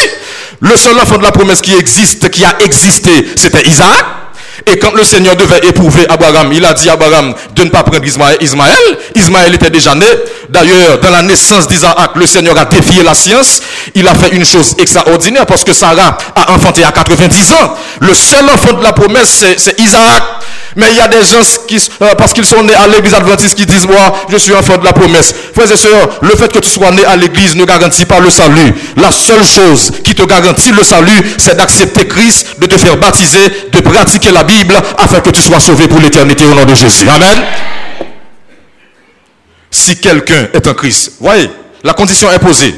Le 0.61 0.75
seul 0.75 0.97
enfant 0.99 1.17
de 1.17 1.23
la 1.23 1.31
promesse 1.31 1.61
qui 1.61 1.73
existe, 1.73 2.29
qui 2.29 2.43
a 2.43 2.57
existé, 2.63 3.11
c'était 3.35 3.67
Isaac. 3.67 4.05
Et 4.65 4.77
quand 4.77 4.93
le 4.93 5.03
Seigneur 5.03 5.35
devait 5.35 5.59
éprouver 5.67 6.05
Abraham, 6.09 6.51
il 6.53 6.63
a 6.65 6.73
dit 6.73 6.89
à 6.89 6.93
Abraham 6.93 7.33
de 7.55 7.63
ne 7.63 7.69
pas 7.69 7.83
prendre 7.83 8.03
Ismaël. 8.05 8.37
Ismaël, 9.15 9.55
était 9.55 9.69
déjà 9.69 9.95
né. 9.95 10.05
D'ailleurs, 10.49 10.99
dans 10.99 11.09
la 11.09 11.21
naissance 11.21 11.67
d'Isaac, 11.67 12.11
le 12.15 12.25
Seigneur 12.25 12.57
a 12.57 12.65
défié 12.65 13.03
la 13.03 13.13
science. 13.13 13.61
Il 13.95 14.07
a 14.07 14.13
fait 14.13 14.35
une 14.35 14.45
chose 14.45 14.75
extraordinaire 14.77 15.45
parce 15.45 15.63
que 15.63 15.73
Sarah 15.73 16.17
a 16.35 16.51
enfanté 16.51 16.83
à 16.83 16.91
90 16.91 17.51
ans. 17.53 17.75
Le 17.99 18.13
seul 18.13 18.45
enfant 18.45 18.73
de 18.73 18.83
la 18.83 18.93
promesse, 18.93 19.43
c'est 19.57 19.79
Isaac. 19.79 20.23
Mais 20.75 20.85
il 20.91 20.97
y 20.97 20.99
a 20.99 21.07
des 21.07 21.23
gens 21.23 21.41
qui, 21.67 21.77
euh, 22.01 22.13
parce 22.15 22.33
qu'ils 22.33 22.45
sont 22.45 22.63
nés 22.63 22.75
à 22.75 22.87
l'église 22.87 23.13
adventiste, 23.13 23.55
qui 23.55 23.65
disent, 23.65 23.87
moi, 23.87 24.25
je 24.29 24.37
suis 24.37 24.53
enfant 24.53 24.77
de 24.77 24.85
la 24.85 24.93
promesse. 24.93 25.33
Frères 25.53 25.71
et 25.71 25.77
sœurs, 25.77 26.19
le 26.21 26.29
fait 26.29 26.51
que 26.51 26.59
tu 26.59 26.69
sois 26.69 26.91
né 26.91 27.03
à 27.05 27.15
l'église 27.15 27.55
ne 27.55 27.65
garantit 27.65 28.05
pas 28.05 28.19
le 28.19 28.29
salut. 28.29 28.73
La 28.97 29.11
seule 29.11 29.43
chose 29.43 29.91
qui 30.03 30.13
te 30.13 30.23
garantit 30.23 30.71
le 30.71 30.83
salut, 30.83 31.21
c'est 31.37 31.55
d'accepter 31.57 32.07
Christ, 32.07 32.59
de 32.59 32.65
te 32.67 32.77
faire 32.77 32.97
baptiser, 32.97 33.69
de 33.71 33.79
pratiquer 33.79 34.31
la 34.31 34.43
Bible, 34.43 34.75
afin 34.97 35.19
que 35.21 35.31
tu 35.31 35.41
sois 35.41 35.59
sauvé 35.59 35.87
pour 35.87 35.99
l'éternité 35.99 36.45
au 36.45 36.53
nom 36.53 36.65
de 36.65 36.75
Jésus. 36.75 37.07
Amen. 37.09 37.43
Si 39.71 39.97
quelqu'un 39.97 40.47
est 40.53 40.67
un 40.67 40.73
Christ, 40.73 41.13
voyez, 41.19 41.49
la 41.83 41.93
condition 41.93 42.31
est 42.31 42.39
posée. 42.39 42.75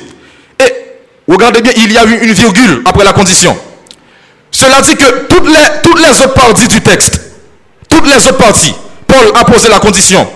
Et 0.60 0.74
regardez 1.28 1.62
bien, 1.62 1.74
il 1.76 1.92
y 1.92 1.98
a 1.98 2.06
eu 2.06 2.20
une 2.24 2.34
virgule 2.34 2.82
après 2.86 3.04
la 3.04 3.14
condition. 3.14 3.58
Cela 4.52 4.82
dit 4.82 4.96
que 4.96 5.26
toutes 5.28 5.48
les, 5.48 5.82
toutes 5.82 6.00
les 6.00 6.10
autres 6.10 6.34
parties 6.34 6.68
du 6.68 6.82
texte, 6.82 7.31
toutes 7.92 8.08
les 8.08 8.28
autres 8.28 8.38
parties, 8.38 8.74
Paul 9.06 9.32
a 9.36 9.44
posé 9.44 9.70
la 9.70 9.80
condition. 9.80 10.28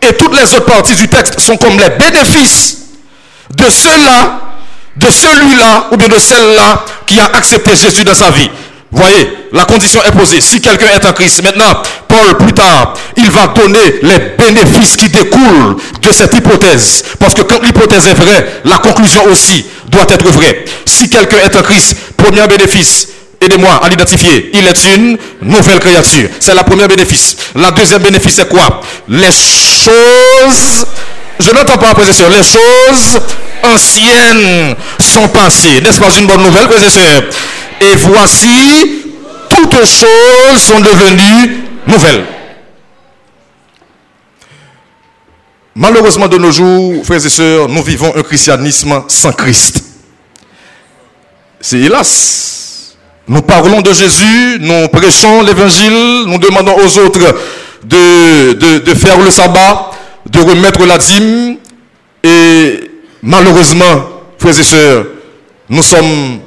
Et 0.00 0.14
toutes 0.14 0.34
les 0.34 0.52
autres 0.54 0.64
parties 0.64 0.94
du 0.94 1.06
texte 1.08 1.38
sont 1.38 1.56
comme 1.56 1.78
les 1.78 1.90
bénéfices 1.90 2.78
de 3.54 3.68
ceux-là, 3.68 4.40
de 4.96 5.06
celui-là 5.06 5.88
ou 5.92 5.96
bien 5.96 6.08
de 6.08 6.18
celle-là 6.18 6.84
qui 7.06 7.20
a 7.20 7.26
accepté 7.26 7.76
Jésus 7.76 8.02
dans 8.04 8.14
sa 8.14 8.30
vie. 8.30 8.50
Voyez, 8.90 9.32
la 9.52 9.64
condition 9.64 10.02
est 10.04 10.12
posée. 10.12 10.40
Si 10.40 10.60
quelqu'un 10.60 10.88
est 10.94 11.06
en 11.06 11.12
Christ, 11.12 11.42
maintenant, 11.42 11.82
Paul, 12.08 12.36
plus 12.38 12.52
tard, 12.52 12.94
il 13.16 13.30
va 13.30 13.46
donner 13.48 14.00
les 14.02 14.18
bénéfices 14.36 14.96
qui 14.96 15.08
découlent 15.08 15.76
de 16.02 16.12
cette 16.12 16.34
hypothèse. 16.34 17.02
Parce 17.18 17.32
que 17.32 17.42
quand 17.42 17.62
l'hypothèse 17.62 18.06
est 18.06 18.14
vraie, 18.14 18.60
la 18.64 18.78
conclusion 18.78 19.24
aussi 19.30 19.64
doit 19.88 20.06
être 20.10 20.30
vraie. 20.30 20.64
Si 20.84 21.08
quelqu'un 21.08 21.38
est 21.38 21.56
en 21.56 21.62
Christ, 21.62 21.96
premier 22.18 22.46
bénéfice, 22.46 23.08
aidez-moi 23.42 23.80
à 23.82 23.88
l'identifier. 23.88 24.50
Il 24.54 24.66
est 24.66 24.94
une 24.94 25.18
nouvelle 25.42 25.78
créature. 25.78 26.28
C'est 26.40 26.54
la 26.54 26.64
première 26.64 26.88
bénéfice. 26.88 27.36
La 27.54 27.70
deuxième 27.70 28.02
bénéfice, 28.02 28.34
c'est 28.36 28.48
quoi? 28.48 28.80
Les 29.08 29.32
choses, 29.32 30.86
je 31.38 31.50
n'entends 31.50 31.78
pas, 31.78 31.94
frères 31.94 32.30
les 32.30 32.42
choses 32.42 33.20
anciennes 33.62 34.74
sont 34.98 35.28
passées. 35.28 35.80
N'est-ce 35.82 36.00
pas 36.00 36.10
une 36.18 36.26
bonne 36.26 36.42
nouvelle, 36.42 36.68
frères 36.68 37.22
Et 37.80 37.96
voici, 37.96 39.04
toutes 39.48 39.84
choses 39.84 40.60
sont 40.60 40.80
devenues 40.80 41.64
nouvelles. 41.86 42.26
Malheureusement, 45.74 46.28
de 46.28 46.36
nos 46.36 46.52
jours, 46.52 47.04
frères 47.04 47.24
et 47.24 47.30
sœurs, 47.30 47.68
nous 47.68 47.82
vivons 47.82 48.14
un 48.14 48.22
christianisme 48.22 49.04
sans 49.08 49.32
Christ. 49.32 49.82
C'est 51.60 51.78
hélas 51.78 52.51
nous 53.28 53.42
parlons 53.42 53.80
de 53.80 53.92
Jésus, 53.92 54.58
nous 54.60 54.88
prêchons 54.88 55.42
l'évangile, 55.42 56.24
nous 56.26 56.38
demandons 56.38 56.76
aux 56.76 56.98
autres 56.98 57.34
de, 57.84 58.52
de, 58.78 58.94
faire 58.94 59.18
le 59.18 59.30
sabbat, 59.30 59.90
de 60.28 60.40
remettre 60.40 60.84
la 60.84 60.98
dîme. 60.98 61.56
Et 62.24 62.90
malheureusement, 63.22 64.06
frères 64.38 64.58
et 64.58 64.62
sœurs, 64.62 65.06
nous 65.68 65.82
sommes 65.82 66.40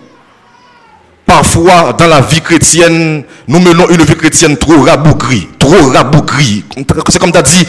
parfois 1.25 1.93
dans 1.97 2.07
la 2.07 2.21
vie 2.21 2.41
chrétienne, 2.41 3.23
nous 3.47 3.59
menons 3.59 3.89
une 3.89 4.03
vie 4.03 4.15
chrétienne 4.15 4.57
trop 4.57 4.81
rabougrie, 4.81 5.47
trop 5.57 5.91
rabougrie. 5.91 6.65
C'est 7.09 7.19
comme 7.19 7.31
tu 7.31 7.37
as 7.37 7.41
dit, 7.41 7.65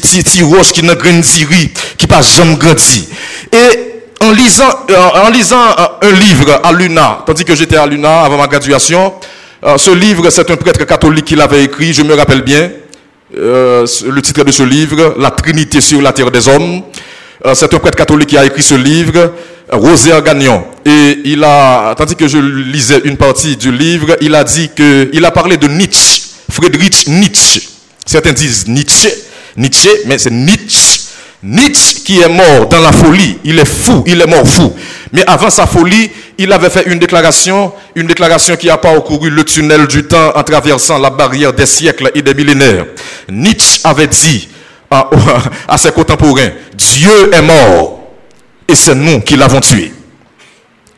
ti, 0.00 0.42
roche 0.42 0.72
qui 0.72 0.82
n'a 0.82 0.96
grandi, 0.96 1.46
qui 1.96 2.06
pas 2.06 2.22
jamais 2.22 2.56
grandi. 2.56 3.08
En 4.20 4.32
lisant, 4.32 4.70
euh, 4.90 5.26
en 5.26 5.30
lisant 5.30 5.62
euh, 5.78 6.08
un 6.08 6.12
livre 6.12 6.60
à 6.62 6.72
l'UNA, 6.72 7.22
tandis 7.26 7.44
que 7.44 7.54
j'étais 7.54 7.76
à 7.76 7.86
l'UNA 7.86 8.22
avant 8.22 8.36
ma 8.38 8.46
graduation, 8.46 9.14
euh, 9.64 9.76
ce 9.76 9.90
livre, 9.90 10.28
c'est 10.30 10.50
un 10.50 10.56
prêtre 10.56 10.84
catholique 10.84 11.26
qui 11.26 11.36
l'avait 11.36 11.64
écrit, 11.64 11.92
je 11.92 12.02
me 12.02 12.14
rappelle 12.14 12.42
bien, 12.42 12.70
le 13.30 14.20
titre 14.20 14.42
de 14.42 14.50
ce 14.50 14.62
livre, 14.62 15.14
La 15.18 15.30
Trinité 15.30 15.80
sur 15.80 16.00
la 16.00 16.12
terre 16.12 16.30
des 16.30 16.48
hommes. 16.48 16.82
c'est 17.52 17.74
un 17.74 17.78
prêtre 17.78 17.96
catholique 17.96 18.30
qui 18.30 18.38
a 18.38 18.46
écrit 18.46 18.62
ce 18.62 18.74
livre, 18.74 19.34
Rosaire 19.70 20.22
Gagnon. 20.22 20.64
Et 20.86 21.18
il 21.26 21.44
a, 21.44 21.94
tandis 21.94 22.16
que 22.16 22.26
je 22.26 22.38
lisais 22.38 23.02
une 23.04 23.18
partie 23.18 23.56
du 23.58 23.70
livre, 23.70 24.16
il 24.22 24.34
a 24.34 24.44
dit 24.44 24.70
que, 24.74 25.10
il 25.12 25.22
a 25.26 25.30
parlé 25.30 25.58
de 25.58 25.68
Nietzsche, 25.68 26.22
Friedrich 26.50 27.06
Nietzsche. 27.06 27.68
Certains 28.06 28.32
disent 28.32 28.66
Nietzsche, 28.66 29.10
Nietzsche, 29.58 29.90
mais 30.06 30.16
c'est 30.16 30.30
Nietzsche. 30.30 30.97
Nietzsche 31.42 32.02
qui 32.04 32.20
est 32.20 32.28
mort 32.28 32.66
dans 32.68 32.80
la 32.80 32.90
folie, 32.90 33.38
il 33.44 33.58
est 33.58 33.64
fou, 33.64 34.02
il 34.06 34.20
est 34.20 34.26
mort 34.26 34.46
fou. 34.46 34.74
Mais 35.12 35.22
avant 35.26 35.50
sa 35.50 35.66
folie, 35.66 36.10
il 36.36 36.52
avait 36.52 36.70
fait 36.70 36.86
une 36.86 36.98
déclaration, 36.98 37.72
une 37.94 38.06
déclaration 38.08 38.56
qui 38.56 38.68
a 38.68 38.76
parcouru 38.76 39.30
le 39.30 39.44
tunnel 39.44 39.86
du 39.86 40.04
temps 40.04 40.32
en 40.34 40.42
traversant 40.42 40.98
la 40.98 41.10
barrière 41.10 41.52
des 41.52 41.66
siècles 41.66 42.10
et 42.14 42.22
des 42.22 42.34
millénaires. 42.34 42.86
Nietzsche 43.28 43.80
avait 43.84 44.08
dit 44.08 44.48
à, 44.90 45.08
à 45.68 45.78
ses 45.78 45.92
contemporains, 45.92 46.50
Dieu 46.74 47.32
est 47.32 47.42
mort 47.42 48.00
et 48.66 48.74
c'est 48.74 48.94
nous 48.94 49.20
qui 49.20 49.36
l'avons 49.36 49.60
tué. 49.60 49.92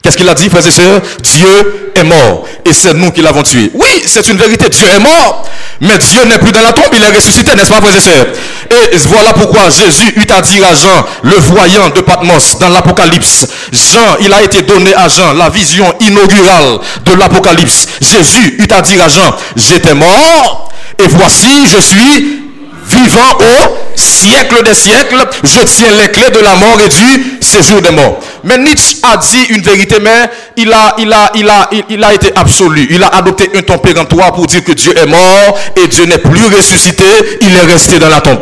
Qu'est-ce 0.03 0.17
qu'il 0.17 0.29
a 0.29 0.35
dit, 0.35 0.49
frères 0.49 0.67
et 0.67 0.71
sœurs? 0.71 1.01
Dieu 1.23 1.93
est 1.95 2.05
mort 2.05 2.45
et 2.65 2.73
c'est 2.73 2.95
nous 2.95 3.11
qui 3.11 3.21
l'avons 3.21 3.43
tué. 3.43 3.71
Oui, 3.75 4.03
c'est 4.07 4.27
une 4.29 4.39
vérité, 4.39 4.69
Dieu 4.69 4.87
est 4.89 4.99
mort, 4.99 5.45
mais 5.81 5.99
Dieu 5.99 6.25
n'est 6.25 6.39
plus 6.39 6.53
dans 6.53 6.63
la 6.63 6.73
tombe, 6.73 6.93
il 6.95 7.03
est 7.03 7.15
ressuscité, 7.15 7.55
n'est-ce 7.55 7.69
pas, 7.69 7.81
frères 7.81 7.97
et 7.97 8.01
sœurs? 8.01 8.27
Et 8.71 8.97
voilà 9.09 9.33
pourquoi 9.35 9.69
Jésus 9.69 10.13
eut 10.17 10.33
à 10.35 10.41
dire 10.41 10.65
à 10.65 10.75
Jean, 10.75 11.07
le 11.23 11.37
voyant 11.37 11.91
de 11.91 12.01
Patmos 12.01 12.59
dans 12.59 12.69
l'Apocalypse. 12.71 13.47
Jean, 13.73 14.17
il 14.21 14.33
a 14.33 14.43
été 14.43 14.63
donné 14.63 14.95
à 14.95 15.09
Jean 15.09 15.35
la 15.35 15.51
vision 15.51 15.93
inaugurale 16.01 16.79
de 17.05 17.13
l'Apocalypse. 17.15 17.87
Jésus 18.01 18.57
eut 18.59 18.73
à 18.73 18.81
dire 18.81 19.05
à 19.05 19.09
Jean, 19.09 19.35
j'étais 19.57 19.95
mort 19.95 20.71
et 20.99 21.07
voici, 21.09 21.67
je 21.67 21.81
suis 21.81 22.43
vivant 22.87 23.39
au 23.39 23.77
siècle 23.97 24.63
des 24.65 24.75
siècles, 24.75 25.25
je 25.45 25.61
tiens 25.61 25.93
les 26.01 26.11
clés 26.11 26.31
de 26.31 26.41
la 26.41 26.55
mort 26.57 26.79
et 26.85 26.89
du 26.89 27.39
séjour 27.41 27.81
des 27.81 27.91
morts. 27.91 28.19
Mais 28.45 28.59
Nietzsche 28.59 28.97
a 29.03 29.17
dit 29.17 29.45
une 29.51 29.63
vérité, 29.63 29.97
mais 30.01 30.31
il 30.57 30.73
a, 30.73 30.95
il 30.99 31.13
a, 31.13 31.31
il 31.35 31.49
a, 31.49 31.71
il, 31.89 32.05
a 32.05 32.15
été 32.15 32.35
absolu. 32.37 32.87
Il 32.91 33.03
a 33.03 33.09
adopté 33.09 33.51
un 33.55 33.63
ton 33.63 33.79
péremptoire 33.79 34.33
pour 34.33 34.47
dire 34.47 34.65
que 34.65 34.73
Dieu 34.73 34.97
est 34.97 35.07
mort 35.07 35.59
et 35.77 35.87
Dieu 35.89 36.05
n'est 36.07 36.19
plus 36.19 36.47
ressuscité, 36.47 37.05
il 37.41 37.55
est 37.55 37.73
resté 37.73 37.99
dans 37.99 38.09
la 38.09 38.21
tombe. 38.21 38.41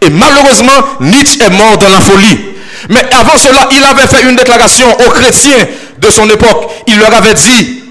Et 0.00 0.10
malheureusement, 0.10 0.72
Nietzsche 1.00 1.42
est 1.42 1.50
mort 1.50 1.78
dans 1.78 1.88
la 1.88 2.00
folie. 2.00 2.38
Mais 2.90 3.04
avant 3.12 3.38
cela, 3.38 3.68
il 3.72 3.84
avait 3.84 4.06
fait 4.06 4.28
une 4.28 4.36
déclaration 4.36 4.86
aux 5.06 5.10
chrétiens 5.10 5.66
de 5.98 6.10
son 6.10 6.28
époque. 6.28 6.70
Il 6.88 6.98
leur 6.98 7.14
avait 7.14 7.34
dit, 7.34 7.84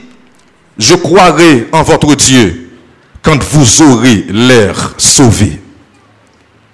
je 0.78 0.96
croirai 0.96 1.68
en 1.72 1.84
votre 1.84 2.16
Dieu 2.16 2.70
quand 3.22 3.42
vous 3.44 3.82
aurez 3.84 4.26
l'air 4.30 4.94
sauvé. 4.98 5.62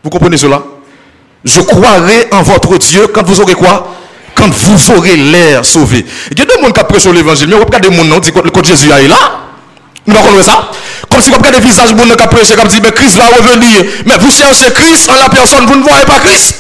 Vous 0.04 0.10
comprenez 0.10 0.38
cela 0.38 0.64
Je 1.44 1.62
croirai 1.62 2.28
en 2.32 2.42
votre 2.42 2.78
Dieu 2.78 3.08
quand 3.08 3.26
vous 3.26 3.42
aurez 3.42 3.56
quoi? 3.56 3.94
Quand 4.38 4.50
vous 4.54 4.92
aurez 4.92 5.18
l'air 5.18 5.66
sauvé. 5.66 6.06
Il 6.32 6.38
y 6.38 6.42
a 6.44 6.46
des 6.46 6.62
gens 6.62 6.72
qui 6.72 6.84
prêchent 6.84 7.08
l'évangile, 7.08 7.48
mais 7.50 7.56
regardez 7.56 7.90
mon 7.90 8.04
nom, 8.04 8.20
dit 8.20 8.32
que 8.32 8.64
Jésus 8.64 8.90
est 8.90 9.08
là. 9.08 9.16
Nous 10.06 10.14
comprenez 10.14 10.44
ça 10.44 10.70
Comme 11.10 11.22
si 11.22 11.32
vous 11.32 11.38
regardez 11.38 11.60
le 11.60 11.66
visage 11.66 11.94
de 11.94 11.98
gens 11.98 12.16
qui 12.16 12.28
prêchent, 12.28 12.56
comme 12.56 12.68
dit, 12.68 12.80
mais 12.82 12.92
Christ 12.92 13.18
va 13.18 13.26
revenir. 13.26 13.84
Mais 14.06 14.18
vous 14.20 14.32
cherchez 14.32 14.72
Christ 14.72 15.10
en 15.10 15.16
la 15.16 15.30
personne, 15.30 15.66
vous 15.66 15.76
ne 15.76 15.84
voyez 15.84 16.06
pas 16.06 16.20
Christ. 16.24 16.56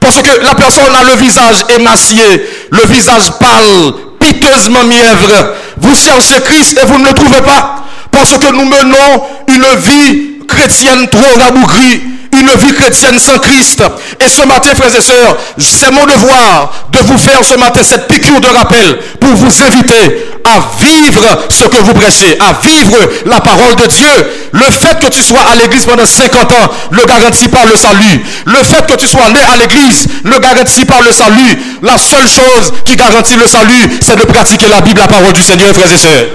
Parce 0.00 0.20
que 0.20 0.40
la 0.42 0.54
personne 0.54 0.92
a 0.98 1.04
le 1.04 1.20
visage 1.20 1.64
émacié, 1.78 2.24
le 2.70 2.86
visage 2.86 3.30
pâle, 3.38 3.92
piteusement 4.18 4.84
mièvre. 4.84 5.54
Vous 5.76 5.94
cherchez 5.94 6.40
Christ 6.42 6.78
et 6.82 6.86
vous 6.86 6.98
ne 6.98 7.08
le 7.08 7.12
trouvez 7.12 7.42
pas. 7.42 7.84
Parce 8.10 8.36
que 8.38 8.52
nous 8.52 8.64
menons 8.64 9.22
une 9.48 9.78
vie 9.80 10.46
chrétienne 10.48 11.08
trop 11.08 11.40
rabougrie 11.40 12.02
une 12.32 12.50
vie 12.58 12.74
chrétienne 12.74 13.18
sans 13.18 13.38
Christ. 13.38 13.82
Et 14.24 14.28
ce 14.28 14.46
matin, 14.46 14.70
frères 14.74 14.94
et 14.96 15.02
sœurs, 15.02 15.36
c'est 15.58 15.90
mon 15.90 16.04
devoir 16.06 16.72
de 16.90 16.98
vous 17.00 17.18
faire 17.18 17.44
ce 17.44 17.54
matin 17.54 17.80
cette 17.82 18.08
piqûre 18.08 18.40
de 18.40 18.48
rappel 18.48 18.98
pour 19.20 19.30
vous 19.30 19.62
inviter 19.62 20.28
à 20.44 20.84
vivre 20.84 21.46
ce 21.48 21.64
que 21.64 21.76
vous 21.82 21.94
prêchez, 21.94 22.38
à 22.40 22.52
vivre 22.66 22.98
la 23.26 23.40
parole 23.40 23.76
de 23.76 23.86
Dieu. 23.86 24.08
Le 24.52 24.64
fait 24.64 24.98
que 25.00 25.08
tu 25.08 25.22
sois 25.22 25.40
à 25.40 25.56
l'église 25.56 25.84
pendant 25.84 26.06
50 26.06 26.52
ans 26.52 26.70
ne 26.90 27.04
garantit 27.04 27.48
pas 27.48 27.64
le 27.70 27.76
salut. 27.76 28.24
Le 28.46 28.62
fait 28.64 28.86
que 28.86 28.96
tu 28.96 29.06
sois 29.06 29.30
né 29.30 29.40
à 29.52 29.56
l'église 29.56 30.08
ne 30.24 30.38
garantit 30.38 30.84
pas 30.84 31.00
le 31.00 31.12
salut. 31.12 31.58
La 31.82 31.98
seule 31.98 32.28
chose 32.28 32.72
qui 32.84 32.96
garantit 32.96 33.36
le 33.36 33.46
salut, 33.46 33.98
c'est 34.00 34.16
de 34.16 34.24
pratiquer 34.24 34.68
la 34.68 34.80
Bible, 34.80 35.00
la 35.00 35.08
parole 35.08 35.32
du 35.32 35.42
Seigneur, 35.42 35.74
frères 35.74 35.92
et 35.92 35.98
sœurs. 35.98 36.26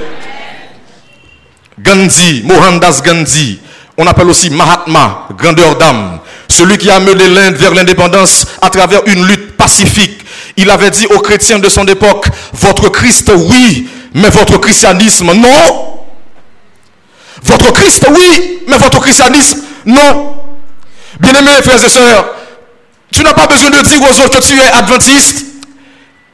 Gandhi, 1.79 2.41
Mohandas 2.43 3.01
Gandhi, 3.05 3.59
on 3.97 4.05
appelle 4.05 4.29
aussi 4.29 4.49
Mahatma, 4.49 5.27
grandeur 5.37 5.75
d'âme. 5.75 6.19
Celui 6.47 6.77
qui 6.77 6.89
a 6.89 6.99
mené 6.99 7.27
l'Inde 7.27 7.55
vers 7.55 7.73
l'indépendance 7.73 8.45
à 8.61 8.69
travers 8.69 9.01
une 9.07 9.25
lutte 9.25 9.57
pacifique. 9.57 10.23
Il 10.55 10.69
avait 10.69 10.91
dit 10.91 11.07
aux 11.07 11.19
chrétiens 11.19 11.59
de 11.59 11.69
son 11.69 11.85
époque, 11.87 12.27
votre 12.53 12.89
Christ 12.89 13.31
oui, 13.35 13.89
mais 14.13 14.29
votre 14.29 14.57
christianisme 14.59 15.33
non. 15.33 15.99
Votre 17.43 17.71
Christ 17.73 18.07
oui, 18.09 18.59
mais 18.67 18.77
votre 18.77 18.99
christianisme 18.99 19.61
non. 19.85 20.35
Bien-aimés 21.19 21.61
frères 21.63 21.83
et 21.83 21.89
sœurs, 21.89 22.25
tu 23.11 23.23
n'as 23.23 23.33
pas 23.33 23.47
besoin 23.47 23.69
de 23.69 23.81
dire 23.81 24.01
aux 24.01 24.19
autres 24.25 24.39
que 24.39 24.45
tu 24.45 24.59
es 24.59 24.71
adventiste. 24.71 25.45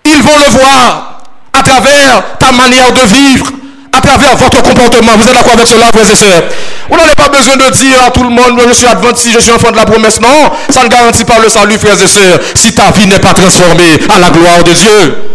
Ils 0.05 0.22
vont 0.22 0.38
le 0.38 0.50
voir 0.51 1.24
à 1.53 1.63
travers 1.63 2.38
ta 2.39 2.51
manière 2.51 2.91
de 2.91 3.01
vivre, 3.01 3.46
à 3.93 4.01
travers 4.01 4.35
votre 4.35 4.62
comportement. 4.62 5.12
Vous 5.17 5.27
êtes 5.27 5.33
d'accord 5.33 5.53
avec 5.53 5.67
cela, 5.67 5.85
frères 5.88 6.09
et 6.09 6.15
sœurs? 6.15 6.43
Vous 6.89 6.97
n'avez 6.97 7.15
pas 7.15 7.29
besoin 7.29 7.55
de 7.55 7.69
dire 7.71 8.03
à 8.05 8.12
tout 8.12 8.23
le 8.23 8.29
monde, 8.29 8.59
je 8.67 8.73
suis 8.73 8.88
adventiste, 8.88 9.35
je 9.35 9.39
suis 9.39 9.51
enfant 9.51 9.71
de 9.71 9.77
la 9.77 9.85
promesse. 9.85 10.19
Non, 10.19 10.51
ça 10.69 10.83
ne 10.83 10.89
garantit 10.89 11.23
pas 11.25 11.39
le 11.39 11.50
salut, 11.50 11.77
frères 11.77 12.01
et 12.01 12.07
sœurs, 12.07 12.39
si 12.55 12.73
ta 12.73 12.91
vie 12.91 13.07
n'est 13.07 13.19
pas 13.19 13.33
transformée 13.33 14.00
à 14.09 14.19
la 14.19 14.29
gloire 14.29 14.63
de 14.63 14.71
Dieu. 14.73 15.32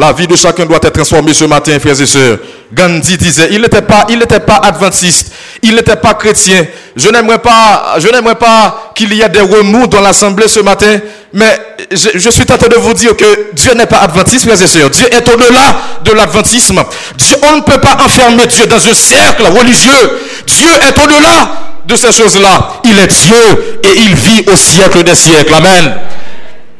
La 0.00 0.14
vie 0.14 0.26
de 0.26 0.34
chacun 0.34 0.64
doit 0.64 0.78
être 0.82 0.94
transformée 0.94 1.34
ce 1.34 1.44
matin, 1.44 1.78
frères 1.78 2.00
et 2.00 2.06
sœurs. 2.06 2.38
Gandhi 2.72 3.18
disait, 3.18 3.48
il 3.50 3.60
n'était 3.60 3.82
pas, 3.82 4.06
il 4.08 4.18
n'était 4.18 4.40
pas 4.40 4.56
adventiste, 4.56 5.30
il 5.62 5.74
n'était 5.74 5.96
pas 5.96 6.14
chrétien. 6.14 6.64
Je 6.96 7.10
n'aimerais 7.10 7.38
pas, 7.38 7.96
je 7.98 8.08
n'aimerais 8.08 8.36
pas 8.36 8.92
qu'il 8.94 9.12
y 9.12 9.20
ait 9.20 9.28
des 9.28 9.42
remous 9.42 9.88
dans 9.88 10.00
l'assemblée 10.00 10.48
ce 10.48 10.60
matin, 10.60 11.00
mais 11.34 11.54
je, 11.90 12.30
suis 12.30 12.46
tenté 12.46 12.70
de 12.70 12.76
vous 12.76 12.94
dire 12.94 13.14
que 13.14 13.52
Dieu 13.52 13.74
n'est 13.74 13.84
pas 13.84 13.98
adventiste, 13.98 14.46
frères 14.46 14.62
et 14.62 14.66
sœurs. 14.66 14.88
Dieu 14.88 15.06
est 15.12 15.28
au-delà 15.28 15.76
de 16.02 16.12
l'adventisme. 16.12 16.82
Dieu, 17.18 17.36
on 17.52 17.56
ne 17.56 17.60
peut 17.60 17.78
pas 17.78 17.98
enfermer 18.02 18.46
Dieu 18.46 18.64
dans 18.68 18.76
un 18.76 18.94
cercle 18.94 19.42
religieux. 19.48 20.18
Dieu 20.46 20.70
est 20.88 20.98
au-delà 20.98 21.52
de 21.86 21.94
ces 21.94 22.12
choses-là. 22.12 22.80
Il 22.84 22.98
est 22.98 23.06
Dieu 23.06 23.80
et 23.84 24.00
il 24.06 24.14
vit 24.14 24.44
au 24.50 24.56
siècle 24.56 25.02
des 25.02 25.14
siècles. 25.14 25.52
Amen. 25.52 25.94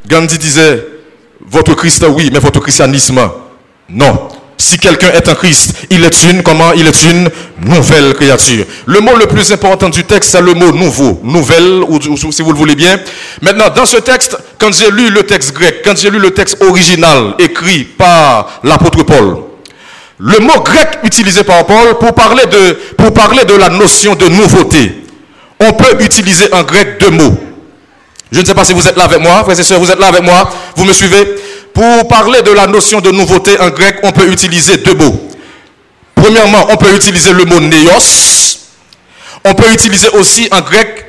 Gandhi 0.09 0.39
disait, 0.39 0.89
votre 1.50 1.75
Christ, 1.75 2.07
oui, 2.09 2.30
mais 2.33 2.38
votre 2.38 2.61
christianisme, 2.61 3.21
non. 3.88 4.28
Si 4.57 4.78
quelqu'un 4.78 5.11
est 5.12 5.26
un 5.26 5.35
Christ, 5.35 5.75
il 5.88 6.04
est 6.04 6.23
une, 6.25 6.42
comment 6.42 6.73
Il 6.75 6.87
est 6.87 7.02
une 7.04 7.30
nouvelle 7.62 8.12
créature. 8.12 8.66
Le 8.85 9.00
mot 9.00 9.16
le 9.16 9.26
plus 9.26 9.50
important 9.52 9.88
du 9.88 10.04
texte, 10.04 10.30
c'est 10.30 10.40
le 10.42 10.52
mot 10.52 10.71
nouveau, 10.71 11.19
nouvelle, 11.25 11.83
ou, 11.88 11.99
si 12.30 12.42
vous 12.42 12.52
le 12.52 12.59
voulez 12.59 12.75
bien. 12.75 13.00
Maintenant, 13.40 13.71
dans 13.75 13.87
ce 13.87 13.97
texte, 13.97 14.37
quand 14.59 14.71
j'ai 14.73 14.90
lu 14.90 15.09
le 15.09 15.23
texte 15.23 15.54
grec, 15.54 15.80
quand 15.83 15.97
j'ai 15.97 16.11
lu 16.11 16.19
le 16.19 16.33
texte 16.33 16.62
original 16.62 17.35
écrit 17.38 17.85
par 17.85 18.61
l'apôtre 18.62 19.02
Paul, 19.02 19.38
le 20.19 20.38
mot 20.40 20.61
grec 20.62 20.99
utilisé 21.04 21.42
par 21.42 21.64
Paul 21.64 21.97
pour 21.99 22.12
parler 22.12 22.45
de, 22.45 22.78
pour 22.99 23.14
parler 23.14 23.45
de 23.47 23.54
la 23.54 23.71
notion 23.71 24.14
de 24.14 24.26
nouveauté, 24.28 25.04
on 25.59 25.73
peut 25.73 26.04
utiliser 26.04 26.52
en 26.52 26.62
grec 26.62 27.00
deux 27.00 27.11
mots. 27.11 27.50
Je 28.33 28.41
ne 28.41 28.47
sais 28.47 28.55
pas 28.55 28.65
si 28.65 28.73
vous 28.73 28.87
êtes 28.87 28.97
là 28.97 29.05
avec 29.05 29.21
moi, 29.21 29.43
frères 29.45 29.59
et 29.59 29.63
sœurs, 29.63 29.81
vous 29.81 29.91
êtes 29.91 29.99
là 29.99 30.07
avec 30.07 30.23
moi, 30.23 30.49
vous 30.77 30.85
me 30.85 30.93
suivez 30.93 31.27
Pour 31.75 32.07
parler 32.09 32.43
de 32.43 32.53
la 32.53 32.67
notion 32.67 33.01
de 33.01 33.11
nouveauté 33.11 33.59
en 33.61 33.71
grec, 33.71 33.99
on 34.03 34.13
peut 34.13 34.31
utiliser 34.31 34.79
deux 34.79 34.95
mots. 34.95 35.29
Premièrement, 36.15 36.67
on 36.71 36.77
peut 36.77 36.95
utiliser 36.95 37.33
le 37.33 37.45
mot 37.45 37.61
néos. 37.61 38.59
On 39.45 39.55
peut 39.55 39.73
utiliser 39.73 40.09
aussi 40.11 40.49
en 40.53 40.61
grec 40.61 41.07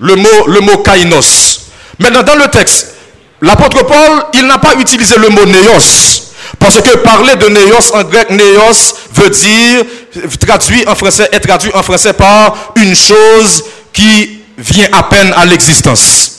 le 0.00 0.16
mot, 0.16 0.46
le 0.48 0.60
mot 0.60 0.78
kainos. 0.78 1.66
Maintenant, 1.98 2.22
dans 2.22 2.34
le 2.34 2.48
texte, 2.48 2.94
l'apôtre 3.40 3.84
Paul, 3.84 4.24
il 4.34 4.46
n'a 4.46 4.58
pas 4.58 4.74
utilisé 4.74 5.16
le 5.18 5.28
mot 5.28 5.44
néos. 5.44 6.32
Parce 6.58 6.80
que 6.80 6.96
parler 6.98 7.36
de 7.36 7.48
néos 7.48 7.94
en 7.94 8.02
grec, 8.02 8.30
néos 8.30 8.94
veut 9.14 9.30
dire, 9.30 9.84
traduit 10.40 10.84
en 10.88 10.94
français, 10.94 11.28
est 11.30 11.40
traduit 11.40 11.70
en 11.74 11.82
français 11.82 12.12
par 12.12 12.72
une 12.76 12.96
chose 12.96 13.64
qui 13.92 14.41
vient 14.58 14.88
à 14.92 15.04
peine 15.04 15.32
à 15.36 15.44
l'existence. 15.46 16.32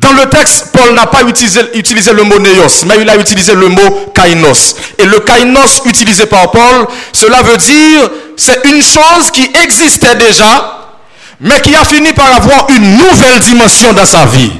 Dans 0.00 0.12
le 0.12 0.28
texte, 0.28 0.72
Paul 0.72 0.94
n'a 0.94 1.06
pas 1.06 1.22
utilisé, 1.22 1.60
utilisé, 1.74 2.12
le 2.12 2.22
mot 2.22 2.38
néos, 2.38 2.84
mais 2.86 2.96
il 3.00 3.08
a 3.08 3.16
utilisé 3.16 3.54
le 3.54 3.68
mot 3.68 4.12
kainos. 4.14 4.76
Et 4.98 5.06
le 5.06 5.20
kainos 5.20 5.82
utilisé 5.86 6.26
par 6.26 6.50
Paul, 6.50 6.86
cela 7.12 7.42
veut 7.42 7.56
dire 7.56 8.10
c'est 8.36 8.66
une 8.66 8.82
chose 8.82 9.30
qui 9.32 9.50
existait 9.64 10.16
déjà, 10.16 10.98
mais 11.40 11.60
qui 11.60 11.74
a 11.74 11.84
fini 11.84 12.12
par 12.12 12.34
avoir 12.34 12.68
une 12.70 12.98
nouvelle 12.98 13.40
dimension 13.40 13.92
dans 13.94 14.04
sa 14.04 14.26
vie. 14.26 14.52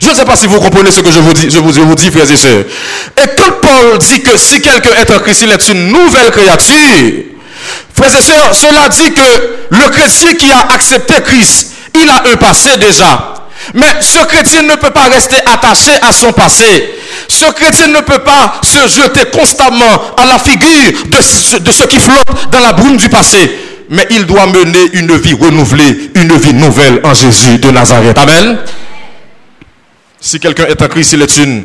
Je 0.00 0.08
ne 0.08 0.14
sais 0.14 0.24
pas 0.24 0.34
si 0.34 0.46
vous 0.46 0.58
comprenez 0.58 0.90
ce 0.90 1.00
que 1.00 1.12
je 1.12 1.20
vous 1.20 1.32
dis, 1.32 1.50
je 1.50 1.58
vous, 1.58 1.72
je 1.72 1.80
vous 1.80 1.94
dis, 1.94 2.10
frères 2.10 2.30
et 2.30 2.36
sœurs. 2.36 2.64
Et 3.16 3.28
quand 3.36 3.52
Paul 3.60 3.98
dit 3.98 4.22
que 4.22 4.36
si 4.36 4.60
quelqu'un 4.60 4.94
est 4.98 5.10
en 5.10 5.18
Christ, 5.20 5.42
il 5.42 5.50
est 5.52 5.68
une 5.68 5.88
nouvelle 5.88 6.30
créature, 6.30 7.24
Frères 7.94 8.18
et 8.18 8.22
sœurs, 8.22 8.54
cela 8.54 8.88
dit 8.88 9.12
que 9.12 9.76
le 9.76 9.88
chrétien 9.90 10.34
qui 10.34 10.50
a 10.50 10.72
accepté 10.72 11.14
Christ, 11.22 11.72
il 11.94 12.08
a 12.08 12.22
un 12.32 12.36
passé 12.36 12.76
déjà. 12.78 13.34
Mais 13.74 14.00
ce 14.00 14.24
chrétien 14.24 14.62
ne 14.62 14.74
peut 14.76 14.90
pas 14.90 15.04
rester 15.04 15.36
attaché 15.46 15.90
à 16.02 16.12
son 16.12 16.32
passé. 16.32 16.94
Ce 17.28 17.44
chrétien 17.52 17.88
ne 17.88 18.00
peut 18.00 18.18
pas 18.20 18.60
se 18.62 18.88
jeter 18.88 19.30
constamment 19.30 20.14
à 20.16 20.26
la 20.26 20.38
figure 20.38 21.04
de 21.06 21.20
ce, 21.20 21.84
qui 21.86 22.00
flotte 22.00 22.50
dans 22.50 22.60
la 22.60 22.72
brume 22.72 22.96
du 22.96 23.08
passé. 23.08 23.50
Mais 23.90 24.06
il 24.10 24.24
doit 24.24 24.46
mener 24.46 24.90
une 24.94 25.16
vie 25.16 25.34
renouvelée, 25.34 26.10
une 26.14 26.36
vie 26.36 26.54
nouvelle 26.54 27.00
en 27.04 27.12
Jésus 27.12 27.58
de 27.58 27.70
Nazareth. 27.70 28.18
Amen. 28.18 28.58
Si 30.20 30.38
quelqu'un 30.38 30.66
est 30.66 30.80
en 30.80 30.88
Christ, 30.88 31.12
il 31.12 31.22
est 31.22 31.36
une 31.38 31.64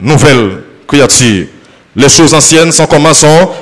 nouvelle 0.00 0.62
créature. 0.86 1.46
Les 1.94 2.08
choses 2.08 2.32
anciennes 2.32 2.72
sont 2.72 2.86
comment 2.86 3.12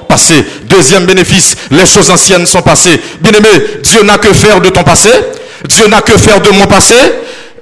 passées. 0.08 0.44
Deuxième 0.64 1.04
bénéfice, 1.04 1.56
les 1.70 1.86
choses 1.86 2.10
anciennes 2.10 2.46
sont 2.46 2.62
passées. 2.62 3.00
Bien-aimé, 3.20 3.48
Dieu 3.82 4.02
n'a 4.02 4.18
que 4.18 4.32
faire 4.32 4.60
de 4.60 4.68
ton 4.70 4.84
passé. 4.84 5.10
Dieu 5.68 5.88
n'a 5.88 6.00
que 6.00 6.16
faire 6.16 6.40
de 6.40 6.50
mon 6.50 6.66
passé. 6.66 6.94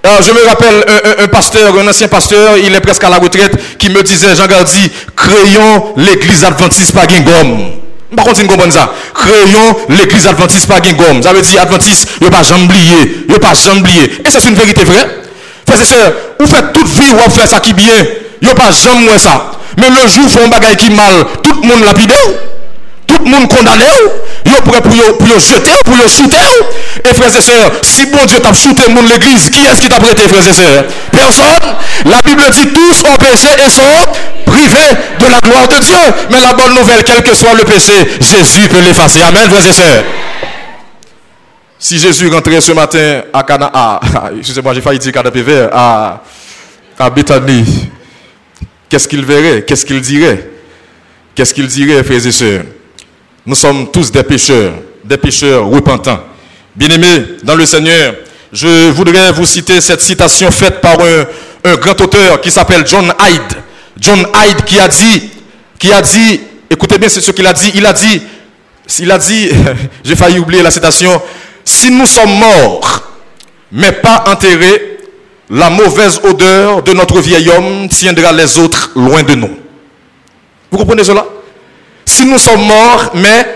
Euh, 0.07 0.11
je 0.25 0.31
me 0.33 0.47
rappelle 0.47 0.85
un, 1.19 1.27
pasteur, 1.29 1.77
un 1.77 1.89
ancien 1.89 2.07
pasteur, 2.07 2.57
il 2.57 2.73
est 2.73 2.81
presque 2.81 3.03
à 3.03 3.11
la 3.11 3.19
retraite, 3.19 3.79
qui 3.79 3.91
me 3.91 4.03
disait, 4.03 4.37
Jean 4.37 4.47
Gardi, 4.47 4.91
créons 5.17 5.95
l'église 5.97 6.45
adventiste 6.45 6.93
par 6.93 7.09
Gingom. 7.09 7.73
Par 8.15 8.25
contre, 8.25 8.41
une 8.41 8.71
ça. 8.71 8.93
Créons 9.15 9.77
l'église 9.89 10.27
adventiste 10.27 10.67
par 10.67 10.83
Gingom. 10.83 11.23
Ça 11.23 11.33
veut 11.33 11.43
dire 11.43 11.63
adventiste, 11.63 12.09
il 12.21 12.29
n'y 12.29 12.35
a 12.35 12.37
pas 12.37 12.43
jamblier. 12.43 13.25
Il 13.27 13.31
n'y 13.31 13.35
a 13.35 13.39
pas 13.39 13.55
jamblier. 13.55 14.05
Et 14.25 14.31
c'est 14.31 14.49
une 14.49 14.55
vérité 14.55 14.85
vraie. 14.85 15.09
Frères 15.67 15.81
et 15.81 15.85
sœurs, 15.85 16.13
vous 16.41 16.47
faites 16.47 16.73
toute 16.73 16.89
vie, 16.89 17.11
vous 17.13 17.31
faites 17.31 17.49
ça 17.51 17.61
qui 17.61 17.75
bien. 17.75 17.93
Il 18.41 18.47
n'y 18.47 18.53
a 18.53 18.55
pas 18.55 18.71
jamais 18.71 19.19
ça. 19.19 19.58
Mais 19.77 19.89
le 19.91 20.09
jour 20.09 20.25
où 20.25 20.29
font 20.29 20.49
bagage 20.49 20.77
qui 20.77 20.91
mal, 20.91 21.13
tout 21.43 21.61
le 21.61 21.69
monde 21.69 21.85
lapide, 21.85 22.13
tout 23.07 23.25
le 23.25 23.31
monde 23.31 23.49
condamné, 23.49 23.85
est 24.45 24.63
prêt 24.63 24.81
pour 24.81 24.93
le 24.93 25.39
jeter, 25.39 25.71
pour 25.85 25.97
le 25.97 26.09
shooter. 26.09 26.37
Et 27.05 27.15
frères 27.15 27.35
et 27.35 27.43
sœurs, 27.43 27.73
si 27.83 28.07
bon 28.07 28.25
Dieu 28.27 28.39
t'a 28.41 28.53
shooté 28.53 28.89
monde 28.91 29.09
l'église, 29.09 29.51
qui 29.51 29.65
est-ce 29.65 29.81
qui 29.81 29.89
t'a 29.89 29.99
prêté, 29.99 30.23
frères 30.23 30.47
et 30.47 30.53
sœurs? 30.53 30.85
Personne. 31.13 31.75
La 32.05 32.21
Bible 32.23 32.43
dit 32.53 32.69
tous 32.69 33.03
ont 33.09 33.17
péché 33.17 33.49
et 33.65 33.71
sont 33.71 33.83
privés 34.47 34.97
de 35.19 35.27
la 35.27 35.41
gloire 35.41 35.69
de 35.69 35.83
Dieu. 35.83 35.97
Mais 36.31 36.41
la 36.41 36.53
bonne 36.53 36.75
nouvelle, 36.75 37.03
quel 37.05 37.23
que 37.23 37.35
soit 37.35 37.55
le 37.55 37.65
péché, 37.65 37.93
Jésus 38.21 38.69
peut 38.69 38.81
l'effacer. 38.81 39.23
Amen, 39.23 39.49
frères 39.51 39.67
et 39.67 39.73
sœurs. 39.73 40.05
Si 41.79 41.99
Jésus 41.99 42.29
rentrait 42.29 42.61
ce 42.61 42.73
matin 42.73 43.23
à 43.33 43.43
Cana, 43.43 43.71
à, 43.73 44.01
excusez-moi, 44.39 44.75
j'ai 44.75 44.81
failli 44.81 44.99
dire 44.99 45.13
Cana 45.13 45.31
à, 45.73 46.21
à 46.99 47.11
Bethany, 47.11 47.89
qu'est-ce 48.89 49.09
qu'il 49.09 49.25
verrait? 49.25 49.63
Qu'est-ce 49.63 49.85
qu'il 49.85 50.01
dirait? 50.01 50.51
Qu'est-ce 51.35 51.55
qu'il 51.55 51.67
dirait, 51.67 52.03
frères 52.03 52.27
et 52.27 52.33
sœurs? 52.33 52.65
Nous 53.47 53.55
sommes 53.55 53.91
tous 53.91 54.11
des 54.11 54.23
pécheurs, 54.23 54.75
des 55.05 55.17
pécheurs 55.17 55.67
repentants. 55.67 56.21
Bien-aimés 56.75 57.37
dans 57.43 57.55
le 57.55 57.65
Seigneur, 57.65 58.15
je 58.53 58.91
voudrais 58.91 59.33
vous 59.33 59.47
citer 59.47 59.81
cette 59.81 60.01
citation 60.01 60.51
faite 60.51 60.81
par 60.81 60.99
un, 61.01 61.77
grand 61.77 62.01
auteur 62.01 62.41
qui 62.41 62.51
s'appelle 62.51 62.87
John 62.87 63.13
Hyde. 63.21 63.63
John 63.99 64.19
Hyde 64.21 64.65
qui 64.65 64.79
a 64.79 64.89
dit, 64.89 65.31
qui 65.79 65.93
a 65.93 66.01
dit, 66.01 66.41
écoutez 66.71 66.99
bien 66.99 67.09
ce 67.09 67.31
qu'il 67.31 67.47
a 67.47 67.53
dit, 67.53 67.73
il 67.75 67.85
a 67.87 67.93
dit, 67.93 68.23
il 68.99 69.11
a 69.11 69.19
dit, 69.19 69.51
j'ai 70.05 70.17
failli 70.17 70.39
oublier 70.39 70.63
la 70.63 70.71
citation, 70.71 71.21
si 71.65 71.91
nous 71.91 72.07
sommes 72.07 72.39
morts, 72.39 73.03
mais 73.73 73.93
pas 73.93 74.25
enterrés, 74.29 74.98
la 75.51 75.71
mauvaise 75.71 76.21
odeur 76.23 76.83
de 76.83 76.93
notre 76.93 77.21
vieil 77.21 77.49
homme 77.51 77.89
tiendra 77.89 78.33
les 78.33 78.59
autres 78.59 78.91
loin 78.95 79.23
de 79.23 79.35
nous. 79.35 79.51
Vous 80.71 80.79
comprenez 80.79 81.05
cela? 81.05 81.25
Si 82.05 82.25
nous 82.25 82.39
sommes 82.39 82.67
morts, 82.67 83.11
mais 83.15 83.47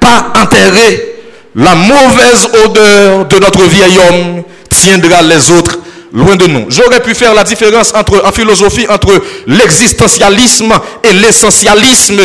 pas 0.00 0.32
enterrés, 0.42 1.16
la 1.54 1.74
mauvaise 1.74 2.48
odeur 2.64 3.26
de 3.26 3.38
notre 3.38 3.62
vieil 3.62 3.98
homme 3.98 4.42
tiendra 4.68 5.22
les 5.22 5.50
autres 5.50 5.78
loin 6.12 6.36
de 6.36 6.46
nous. 6.46 6.66
J'aurais 6.68 7.00
pu 7.00 7.14
faire 7.14 7.34
la 7.34 7.44
différence 7.44 7.92
entre, 7.94 8.22
en 8.24 8.32
philosophie 8.32 8.86
entre 8.88 9.12
l'existentialisme 9.46 10.72
et 11.04 11.12
l'essentialisme. 11.12 12.20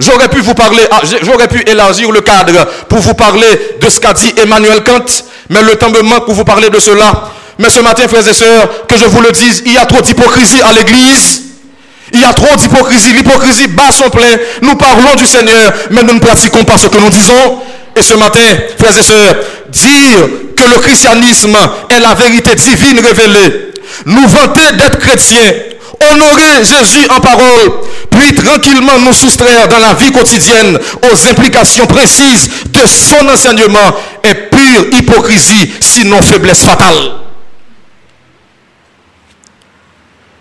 J'aurais 0.00 0.28
pu 0.28 0.40
vous 0.40 0.54
parler, 0.54 0.82
ah, 0.90 1.00
j'aurais 1.22 1.48
pu 1.48 1.62
élargir 1.68 2.10
le 2.10 2.20
cadre 2.20 2.66
pour 2.88 2.98
vous 2.98 3.14
parler 3.14 3.76
de 3.80 3.88
ce 3.88 3.98
qu'a 3.98 4.12
dit 4.12 4.32
Emmanuel 4.40 4.82
Kant, 4.84 5.04
mais 5.50 5.62
le 5.62 5.74
temps 5.76 5.90
me 5.90 6.02
manque 6.02 6.24
pour 6.24 6.34
vous 6.34 6.44
parler 6.44 6.70
de 6.70 6.78
cela. 6.78 7.32
Mais 7.58 7.70
ce 7.70 7.80
matin, 7.80 8.06
frères 8.08 8.26
et 8.26 8.32
sœurs, 8.32 8.86
que 8.86 8.96
je 8.96 9.04
vous 9.06 9.20
le 9.20 9.32
dise, 9.32 9.62
il 9.66 9.72
y 9.72 9.78
a 9.78 9.86
trop 9.86 10.00
d'hypocrisie 10.00 10.62
à 10.62 10.72
l'église. 10.72 11.42
Il 12.12 12.20
y 12.20 12.24
a 12.24 12.32
trop 12.32 12.56
d'hypocrisie. 12.56 13.12
L'hypocrisie 13.12 13.68
bat 13.68 13.90
son 13.90 14.08
plein. 14.10 14.36
Nous 14.62 14.76
parlons 14.76 15.14
du 15.16 15.26
Seigneur, 15.26 15.72
mais 15.90 16.02
nous 16.02 16.14
ne 16.14 16.20
pratiquons 16.20 16.64
pas 16.64 16.78
ce 16.78 16.86
que 16.86 16.98
nous 16.98 17.10
disons. 17.10 17.60
Et 17.96 18.02
ce 18.02 18.14
matin, 18.14 18.40
frères 18.78 18.96
et 18.96 19.02
sœurs, 19.02 19.36
dire 19.70 20.28
que 20.56 20.62
le 20.74 20.80
christianisme 20.80 21.56
est 21.90 22.00
la 22.00 22.14
vérité 22.14 22.54
divine 22.54 23.00
révélée, 23.00 23.72
nous 24.06 24.28
vanter 24.28 24.76
d'être 24.76 24.98
chrétiens, 24.98 25.52
honorer 26.12 26.62
Jésus 26.62 27.06
en 27.10 27.18
parole, 27.18 27.72
puis 28.10 28.34
tranquillement 28.34 28.98
nous 29.04 29.12
soustraire 29.12 29.66
dans 29.66 29.78
la 29.78 29.94
vie 29.94 30.12
quotidienne 30.12 30.78
aux 31.10 31.28
implications 31.28 31.86
précises 31.86 32.48
de 32.66 32.80
son 32.86 33.28
enseignement 33.28 33.96
est 34.22 34.50
pure 34.50 34.86
hypocrisie, 34.92 35.72
sinon 35.80 36.22
faiblesse 36.22 36.62
fatale. 36.62 37.27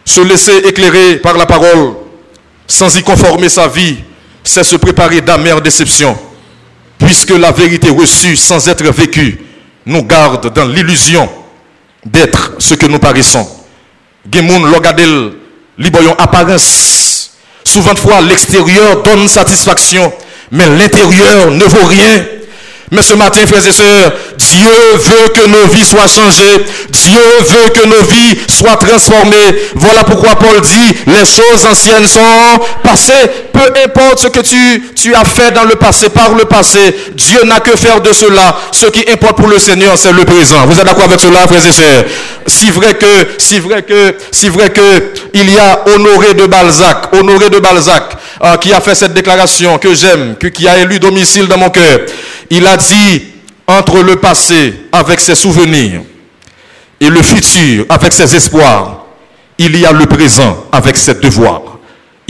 Se 0.08 0.22
laisser 0.22 0.56
éclairer 0.60 1.18
par 1.18 1.38
la 1.38 1.46
parole, 1.46 1.96
sans 2.66 2.96
y 2.98 3.04
conformer 3.04 3.50
sa 3.50 3.68
vie, 3.68 3.98
c'est 4.42 4.64
se 4.64 4.78
préparer 4.78 5.20
d'amères 5.20 5.62
déceptions, 5.62 6.18
puisque 6.98 7.32
la 7.32 7.52
vérité 7.52 7.90
reçue 7.90 8.38
sans 8.38 8.70
être 8.70 8.86
vécue 8.86 9.42
nous 9.86 10.04
garde 10.04 10.54
dans 10.54 10.66
l'illusion 10.66 11.30
d'être 12.06 12.54
ce 12.58 12.74
que 12.76 12.86
nous 12.86 13.00
paraissons. 13.00 13.46
Gemoun 14.32 14.72
logadel 14.72 15.34
liboyon 15.78 16.16
apparence. 16.18 17.32
Souvent 17.66 17.96
fois 17.96 18.22
l'extérieur 18.22 19.04
donne 19.04 19.28
satisfaction, 19.28 20.14
mais 20.52 20.70
l'intérieur 20.70 21.52
ne 21.52 21.66
vaut 21.66 21.86
rien. 21.86 22.26
Mais 22.90 23.02
ce 23.02 23.16
matin, 23.16 23.42
frères 23.46 23.68
et 23.68 23.72
sœurs, 23.72 24.14
Dieu 24.38 24.70
veut 24.94 25.28
que 25.34 25.46
nos 25.48 25.68
vies 25.68 25.86
soient 25.86 26.08
changées. 26.08 26.66
Dieu 26.90 27.20
veut 27.40 27.70
que 27.72 27.86
nos 27.86 28.02
vies 28.04 28.38
soient 28.48 28.78
transformées. 28.78 29.58
Voilà 29.76 30.06
pourquoi 30.06 30.36
Paul 30.36 30.62
dit, 30.62 30.96
les 31.06 31.26
choses 31.26 31.66
anciennes 31.70 32.08
sont 32.08 32.22
passées. 32.84 33.12
Peu 33.52 33.74
importe 33.84 34.20
ce 34.20 34.28
que 34.28 34.40
tu, 34.40 35.16
as 35.16 35.26
fait 35.26 35.52
dans 35.52 35.66
le 35.66 35.76
passé, 35.76 36.08
par 36.10 36.34
le 36.34 36.46
passé, 36.46 36.96
Dieu 37.14 37.44
n'a 37.44 37.60
que 37.60 37.76
faire 37.76 38.00
de 38.00 38.14
cela. 38.14 38.58
Ce 38.72 38.86
qui 38.86 39.04
importe 39.12 39.36
pour 39.36 39.48
le 39.48 39.60
Seigneur, 39.60 39.98
c'est 39.98 40.14
le 40.14 40.24
présent. 40.24 40.66
Vous 40.66 40.80
êtes 40.80 40.86
d'accord 40.86 41.06
avec 41.06 41.20
cela, 41.20 41.46
frères 41.46 41.66
et 41.66 41.72
sœurs? 41.72 42.06
Si 42.46 42.72
vrai 42.72 42.94
que, 42.94 43.28
si 43.38 43.60
vrai 43.60 43.84
que, 43.84 44.16
si 44.32 44.48
vrai 44.48 44.70
que, 44.70 45.12
il 45.34 45.52
y 45.52 45.58
a 45.58 45.84
Honoré 45.94 46.36
de 46.36 46.46
Balzac, 46.46 47.14
Honoré 47.14 47.50
de 47.50 47.60
Balzac, 47.60 48.16
euh, 48.44 48.56
qui 48.58 48.72
a 48.72 48.80
fait 48.80 48.96
cette 48.96 49.14
déclaration 49.14 49.78
que 49.78 49.94
j'aime, 49.94 50.36
qui 50.54 50.68
a 50.68 50.78
élu 50.78 51.00
domicile 51.00 51.48
dans 51.48 51.58
mon 51.58 51.70
cœur. 51.70 52.00
Il 52.50 52.66
a 52.66 52.77
dit, 52.78 53.24
entre 53.68 54.02
le 54.02 54.16
passé 54.16 54.74
avec 54.92 55.20
ses 55.20 55.36
souvenirs 55.36 56.02
et 57.00 57.10
le 57.10 57.22
futur 57.22 57.86
avec 57.90 58.14
ses 58.14 58.36
espoirs, 58.36 59.06
il 59.58 59.78
y 59.78 59.86
a 59.86 59.92
le 59.92 60.06
présent 60.06 60.66
avec 60.72 60.98
ses 60.98 61.16
devoirs. 61.16 61.78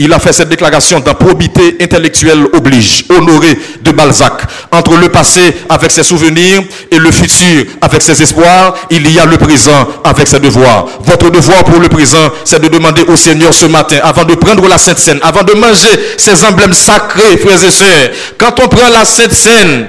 Il 0.00 0.12
a 0.12 0.20
fait 0.20 0.32
cette 0.32 0.48
déclaration 0.48 1.00
dans 1.00 1.14
Probité 1.14 1.76
intellectuelle 1.80 2.46
oblige, 2.52 3.04
honoré 3.08 3.58
de 3.82 3.90
Balzac. 3.90 4.42
Entre 4.70 4.96
le 4.96 5.08
passé 5.08 5.40
avec 5.68 5.90
ses 5.90 6.04
souvenirs 6.04 6.62
et 6.92 6.98
le 6.98 7.10
futur 7.10 7.64
avec 7.80 8.00
ses 8.02 8.22
espoirs, 8.22 8.74
il 8.90 9.10
y 9.10 9.18
a 9.18 9.26
le 9.26 9.36
présent 9.36 9.88
avec 10.04 10.28
ses 10.28 10.38
devoirs. 10.38 10.86
Votre 11.00 11.30
devoir 11.30 11.64
pour 11.64 11.80
le 11.80 11.88
présent, 11.88 12.30
c'est 12.44 12.62
de 12.62 12.68
demander 12.68 13.02
au 13.08 13.16
Seigneur 13.16 13.52
ce 13.52 13.66
matin, 13.66 13.98
avant 14.04 14.24
de 14.24 14.36
prendre 14.36 14.68
la 14.68 14.78
Sainte 14.78 14.98
Seine, 14.98 15.18
avant 15.20 15.42
de 15.42 15.54
manger 15.54 15.98
ces 16.16 16.44
emblèmes 16.44 16.74
sacrés, 16.74 17.36
frères 17.36 17.64
et 17.64 17.70
sœurs. 17.70 18.10
Quand 18.38 18.54
on 18.62 18.68
prend 18.68 18.88
la 18.90 19.04
Sainte 19.04 19.32
Seine, 19.32 19.88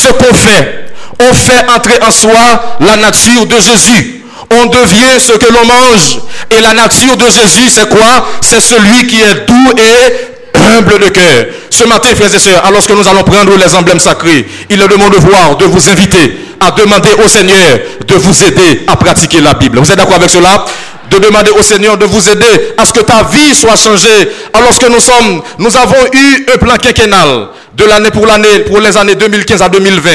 ce 0.00 0.12
qu'on 0.12 0.34
fait, 0.34 0.92
on 1.20 1.34
fait 1.34 1.68
entrer 1.76 1.98
en 2.02 2.10
soi 2.10 2.76
la 2.80 2.96
nature 2.96 3.46
de 3.46 3.56
Jésus 3.56 4.20
on 4.50 4.66
devient 4.66 5.20
ce 5.20 5.32
que 5.32 5.46
l'on 5.52 5.64
mange. 5.64 6.18
Et 6.50 6.60
la 6.60 6.74
nature 6.74 7.16
de 7.16 7.24
Jésus, 7.26 7.70
c'est 7.70 7.88
quoi? 7.88 8.26
C'est 8.40 8.60
celui 8.60 9.06
qui 9.06 9.20
est 9.20 9.46
doux 9.46 9.70
et 9.78 10.58
humble 10.76 10.98
de 10.98 11.08
cœur. 11.08 11.46
Ce 11.70 11.84
matin, 11.84 12.08
frères 12.14 12.34
et 12.34 12.38
sœurs, 12.38 12.64
alors 12.66 12.84
que 12.84 12.92
nous 12.92 13.06
allons 13.06 13.22
prendre 13.22 13.56
les 13.56 13.74
emblèmes 13.74 14.00
sacrés, 14.00 14.46
il 14.68 14.80
est 14.80 14.88
de 14.88 14.96
mon 14.96 15.08
devoir 15.08 15.56
de 15.56 15.64
vous 15.66 15.88
inviter 15.88 16.36
à 16.60 16.72
demander 16.72 17.10
au 17.24 17.28
Seigneur 17.28 17.78
de 18.06 18.14
vous 18.16 18.44
aider 18.44 18.82
à 18.86 18.96
pratiquer 18.96 19.40
la 19.40 19.54
Bible. 19.54 19.78
Vous 19.78 19.90
êtes 19.90 19.96
d'accord 19.96 20.16
avec 20.16 20.30
cela? 20.30 20.64
De 21.10 21.18
demander 21.18 21.50
au 21.50 21.62
Seigneur 21.62 21.96
de 21.96 22.04
vous 22.04 22.28
aider 22.28 22.74
à 22.76 22.84
ce 22.84 22.92
que 22.92 23.00
ta 23.00 23.24
vie 23.24 23.54
soit 23.54 23.76
changée. 23.76 24.30
Alors 24.52 24.78
que 24.78 24.86
nous 24.86 25.00
sommes, 25.00 25.42
nous 25.58 25.76
avons 25.76 26.06
eu 26.12 26.46
un 26.54 26.56
plan 26.58 26.76
quinquennal 26.76 27.48
de 27.80 27.86
l'année 27.86 28.10
pour 28.10 28.26
l'année, 28.26 28.60
pour 28.66 28.80
les 28.80 28.96
années 28.96 29.14
2015 29.14 29.62
à 29.62 29.68
2020. 29.68 30.10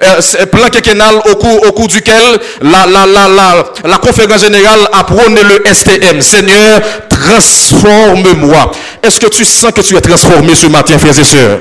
Euh, 0.00 0.46
plan 0.46 0.68
quinquennal 0.68 1.16
au 1.28 1.34
cours, 1.34 1.66
au 1.66 1.72
cours 1.72 1.88
duquel 1.88 2.22
la, 2.62 3.98
conférence 3.98 4.42
générale 4.42 4.88
a 4.92 5.02
prôné 5.02 5.42
le 5.42 5.74
STM. 5.74 6.20
Seigneur, 6.22 6.80
transforme-moi. 7.08 8.70
Est-ce 9.02 9.18
que 9.18 9.26
tu 9.26 9.44
sens 9.44 9.72
que 9.72 9.80
tu 9.80 9.96
es 9.96 10.00
transformé 10.00 10.54
ce 10.54 10.68
matin, 10.68 10.96
frères 10.98 11.18
et 11.18 11.24
sœurs? 11.24 11.58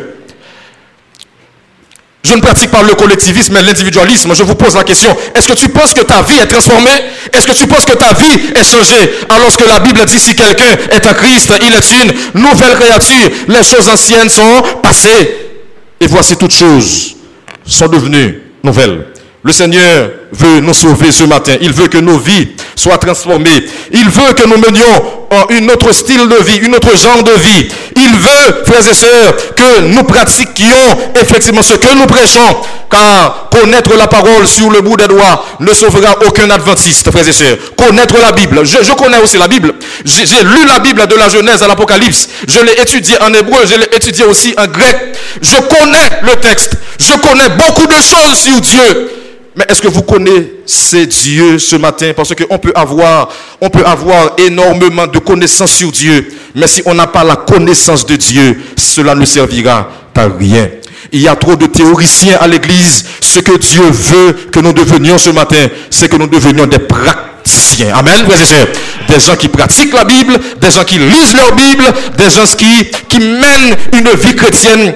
Je 2.24 2.34
ne 2.36 2.42
pratique 2.42 2.70
pas 2.70 2.84
le 2.84 2.94
collectivisme 2.94 3.54
mais 3.54 3.62
l'individualisme. 3.64 4.36
Je 4.36 4.44
vous 4.44 4.56
pose 4.56 4.76
la 4.76 4.84
question. 4.84 5.16
Est-ce 5.34 5.48
que 5.48 5.54
tu 5.54 5.70
penses 5.70 5.94
que 5.94 6.02
ta 6.02 6.22
vie 6.22 6.38
est 6.38 6.48
transformée? 6.48 6.90
Est-ce 7.34 7.48
que 7.48 7.54
tu 7.54 7.66
penses 7.66 7.86
que 7.86 7.94
ta 7.94 8.14
vie 8.14 8.52
est 8.54 8.64
changée? 8.64 9.12
Alors 9.30 9.56
que 9.56 9.64
la 9.64 9.80
Bible 9.80 10.06
dit 10.06 10.20
si 10.20 10.36
quelqu'un 10.36 10.78
est 10.92 11.08
un 11.08 11.14
Christ, 11.14 11.52
il 11.62 11.74
est 11.74 12.04
une 12.04 12.42
nouvelle 12.42 12.76
créature. 12.78 13.32
Les 13.48 13.64
choses 13.64 13.88
anciennes 13.90 14.30
sont 14.30 14.62
passées. 14.84 15.47
Et 16.00 16.08
voici 16.08 16.38
toutes 16.38 16.54
choses 16.54 17.16
sont 17.66 17.88
devenues 17.88 18.42
nouvelles. 18.64 19.08
Le 19.48 19.54
Seigneur 19.54 20.10
veut 20.34 20.60
nous 20.60 20.74
sauver 20.74 21.10
ce 21.10 21.24
matin. 21.24 21.56
Il 21.62 21.72
veut 21.72 21.88
que 21.88 22.00
nos 22.00 22.18
vies 22.18 22.50
soient 22.76 22.98
transformées. 22.98 23.64
Il 23.94 24.10
veut 24.10 24.34
que 24.34 24.46
nous 24.46 24.58
menions 24.58 25.30
un 25.32 25.70
autre 25.70 25.94
style 25.94 26.28
de 26.28 26.36
vie, 26.44 26.58
une 26.66 26.76
autre 26.76 26.98
genre 26.98 27.24
de 27.24 27.32
vie. 27.32 27.70
Il 27.96 28.12
veut, 28.12 28.64
frères 28.66 28.86
et 28.86 28.94
sœurs, 28.94 29.56
que 29.56 29.84
nous 29.84 30.04
pratiquions 30.04 30.66
effectivement 31.16 31.62
ce 31.62 31.76
que 31.76 31.96
nous 31.98 32.06
prêchons. 32.08 32.58
Car 32.92 33.48
connaître 33.50 33.96
la 33.98 34.08
parole 34.08 34.46
sur 34.46 34.70
le 34.70 34.82
bout 34.82 34.98
des 34.98 35.08
doigts 35.08 35.46
ne 35.62 35.74
sauvera 35.74 36.18
aucun 36.28 36.50
adventiste, 36.50 37.10
frères 37.10 37.26
et 37.26 37.32
sœurs. 37.32 37.56
Connaître 37.78 38.16
la 38.20 38.34
Bible. 38.34 38.66
Je, 38.66 38.92
connais 38.96 39.20
aussi 39.20 39.38
la 39.38 39.48
Bible. 39.48 39.76
J'ai 40.04 40.44
lu 40.44 40.66
la 40.68 40.80
Bible 40.80 41.08
de 41.08 41.16
la 41.16 41.30
Genèse 41.30 41.64
à 41.64 41.70
l'Apocalypse. 41.70 42.28
Je 42.46 42.60
l'ai 42.60 42.82
étudié 42.82 43.16
en 43.22 43.34
hébreu. 43.34 43.62
Je 43.66 43.76
l'ai 43.80 43.96
étudié 43.96 44.26
aussi 44.26 44.54
en 44.58 44.68
grec. 44.68 45.16
Je 45.42 45.56
connais 45.56 46.22
le 46.24 46.36
texte. 46.42 46.74
Je 47.00 47.14
connais 47.14 47.48
beaucoup 47.56 47.88
de 47.88 47.94
choses 47.94 48.36
sur 48.44 48.60
Dieu. 48.60 49.14
Mais 49.58 49.66
est-ce 49.70 49.82
que 49.82 49.88
vous 49.88 50.04
connaissez 50.04 51.08
Dieu 51.08 51.58
ce 51.58 51.76
matin? 51.78 52.12
Parce 52.16 52.32
qu'on 52.36 52.60
peut 52.60 52.72
avoir, 52.76 53.30
on 53.60 53.72
peut 53.72 53.84
avoir 53.84 54.36
énormément 54.38 55.08
de 55.08 55.18
connaissances 55.18 55.72
sur 55.72 55.92
Dieu. 55.92 56.32
Mais 56.54 56.68
si 56.68 56.84
on 56.86 56.94
n'a 56.94 57.08
pas 57.08 57.24
la 57.24 57.36
connaissance 57.36 58.06
de 58.06 58.16
Dieu, 58.16 58.62
cela 58.76 59.16
ne 59.16 59.26
servira 59.26 59.90
à 60.14 60.28
rien. 60.28 60.70
Il 61.12 61.22
y 61.22 61.28
a 61.28 61.36
trop 61.36 61.56
de 61.56 61.66
théoriciens 61.66 62.38
à 62.40 62.46
l'église. 62.46 63.06
Ce 63.20 63.40
que 63.40 63.58
Dieu 63.58 63.82
veut 63.82 64.34
que 64.52 64.60
nous 64.60 64.74
devenions 64.74 65.18
ce 65.18 65.32
matin, 65.32 65.68
c'est 65.90 66.08
que 66.08 66.18
nous 66.18 66.28
devenions 66.28 66.68
des 66.68 66.78
praticiens. 66.78 67.96
Amen, 67.96 68.28
Des 69.10 69.20
gens 69.20 69.36
qui 69.36 69.48
pratiquent 69.48 69.94
la 69.94 70.04
Bible, 70.04 70.40
des 70.62 70.70
gens 70.70 70.84
qui 70.84 71.00
lisent 71.00 71.34
leur 71.36 71.56
Bible, 71.56 71.86
des 72.16 72.30
gens 72.30 72.46
qui, 72.56 72.92
qui 73.10 73.20
mènent 73.20 73.76
une 73.94 74.10
vie 74.20 74.36
chrétienne 74.36 74.94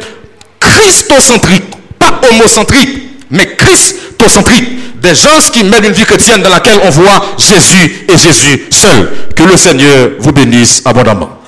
christocentrique, 0.59 1.63
pas 1.97 2.21
homocentrique, 2.29 3.10
mais 3.31 3.55
christocentrique. 3.55 4.99
Des 5.01 5.15
gens 5.15 5.29
qui 5.51 5.63
mènent 5.63 5.85
une 5.85 5.93
vie 5.93 6.05
chrétienne 6.05 6.41
dans 6.43 6.49
laquelle 6.49 6.79
on 6.83 6.89
voit 6.89 7.25
Jésus 7.37 8.05
et 8.07 8.17
Jésus 8.17 8.67
seul. 8.69 9.11
Que 9.35 9.43
le 9.43 9.57
Seigneur 9.57 10.11
vous 10.19 10.31
bénisse 10.31 10.83
abondamment. 10.85 11.40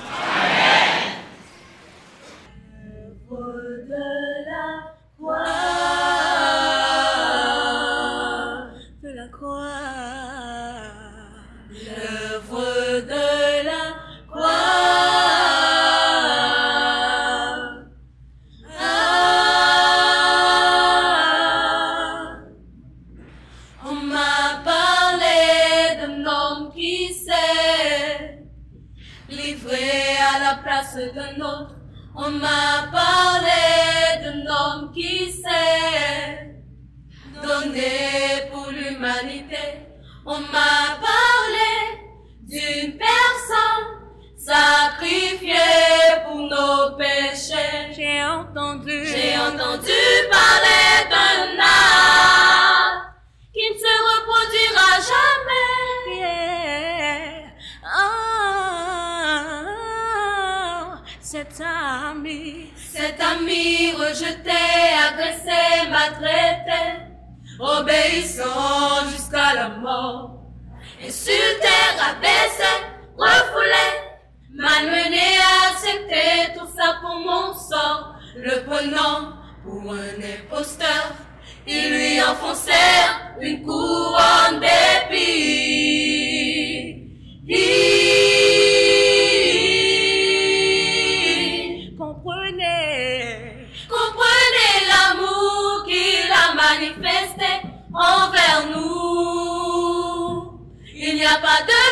Cet 61.33 61.61
ami, 61.61 62.69
Cet 62.77 63.19
ami 63.19 63.91
rejeté, 63.93 64.51
agressé, 65.07 65.89
maltraité, 65.89 66.83
obéissant 67.59 69.09
jusqu'à 69.09 69.55
la 69.55 69.69
mort, 69.69 70.43
insulté, 71.03 71.75
rabaissé, 71.97 72.73
refoulé, 73.17 73.87
malmené, 74.53 75.27
accepté, 75.71 76.53
tout 76.55 76.69
ça 76.77 76.99
pour 77.01 77.15
mon 77.15 77.51
sort, 77.55 78.15
le 78.35 78.63
prenant 78.67 79.33
pour 79.63 79.91
un 79.91 80.19
imposteur, 80.35 81.13
ils 81.65 81.89
lui 81.89 82.21
enfoncèrent 82.21 83.33
une 83.41 83.63
couronne 83.63 84.59
d'épines. 84.59 85.82
Envers 98.03 98.67
nous. 98.71 98.83
Il 100.95 101.15
n'y 101.15 101.25
a 101.25 101.37
pas 101.37 101.61
de 101.63 101.82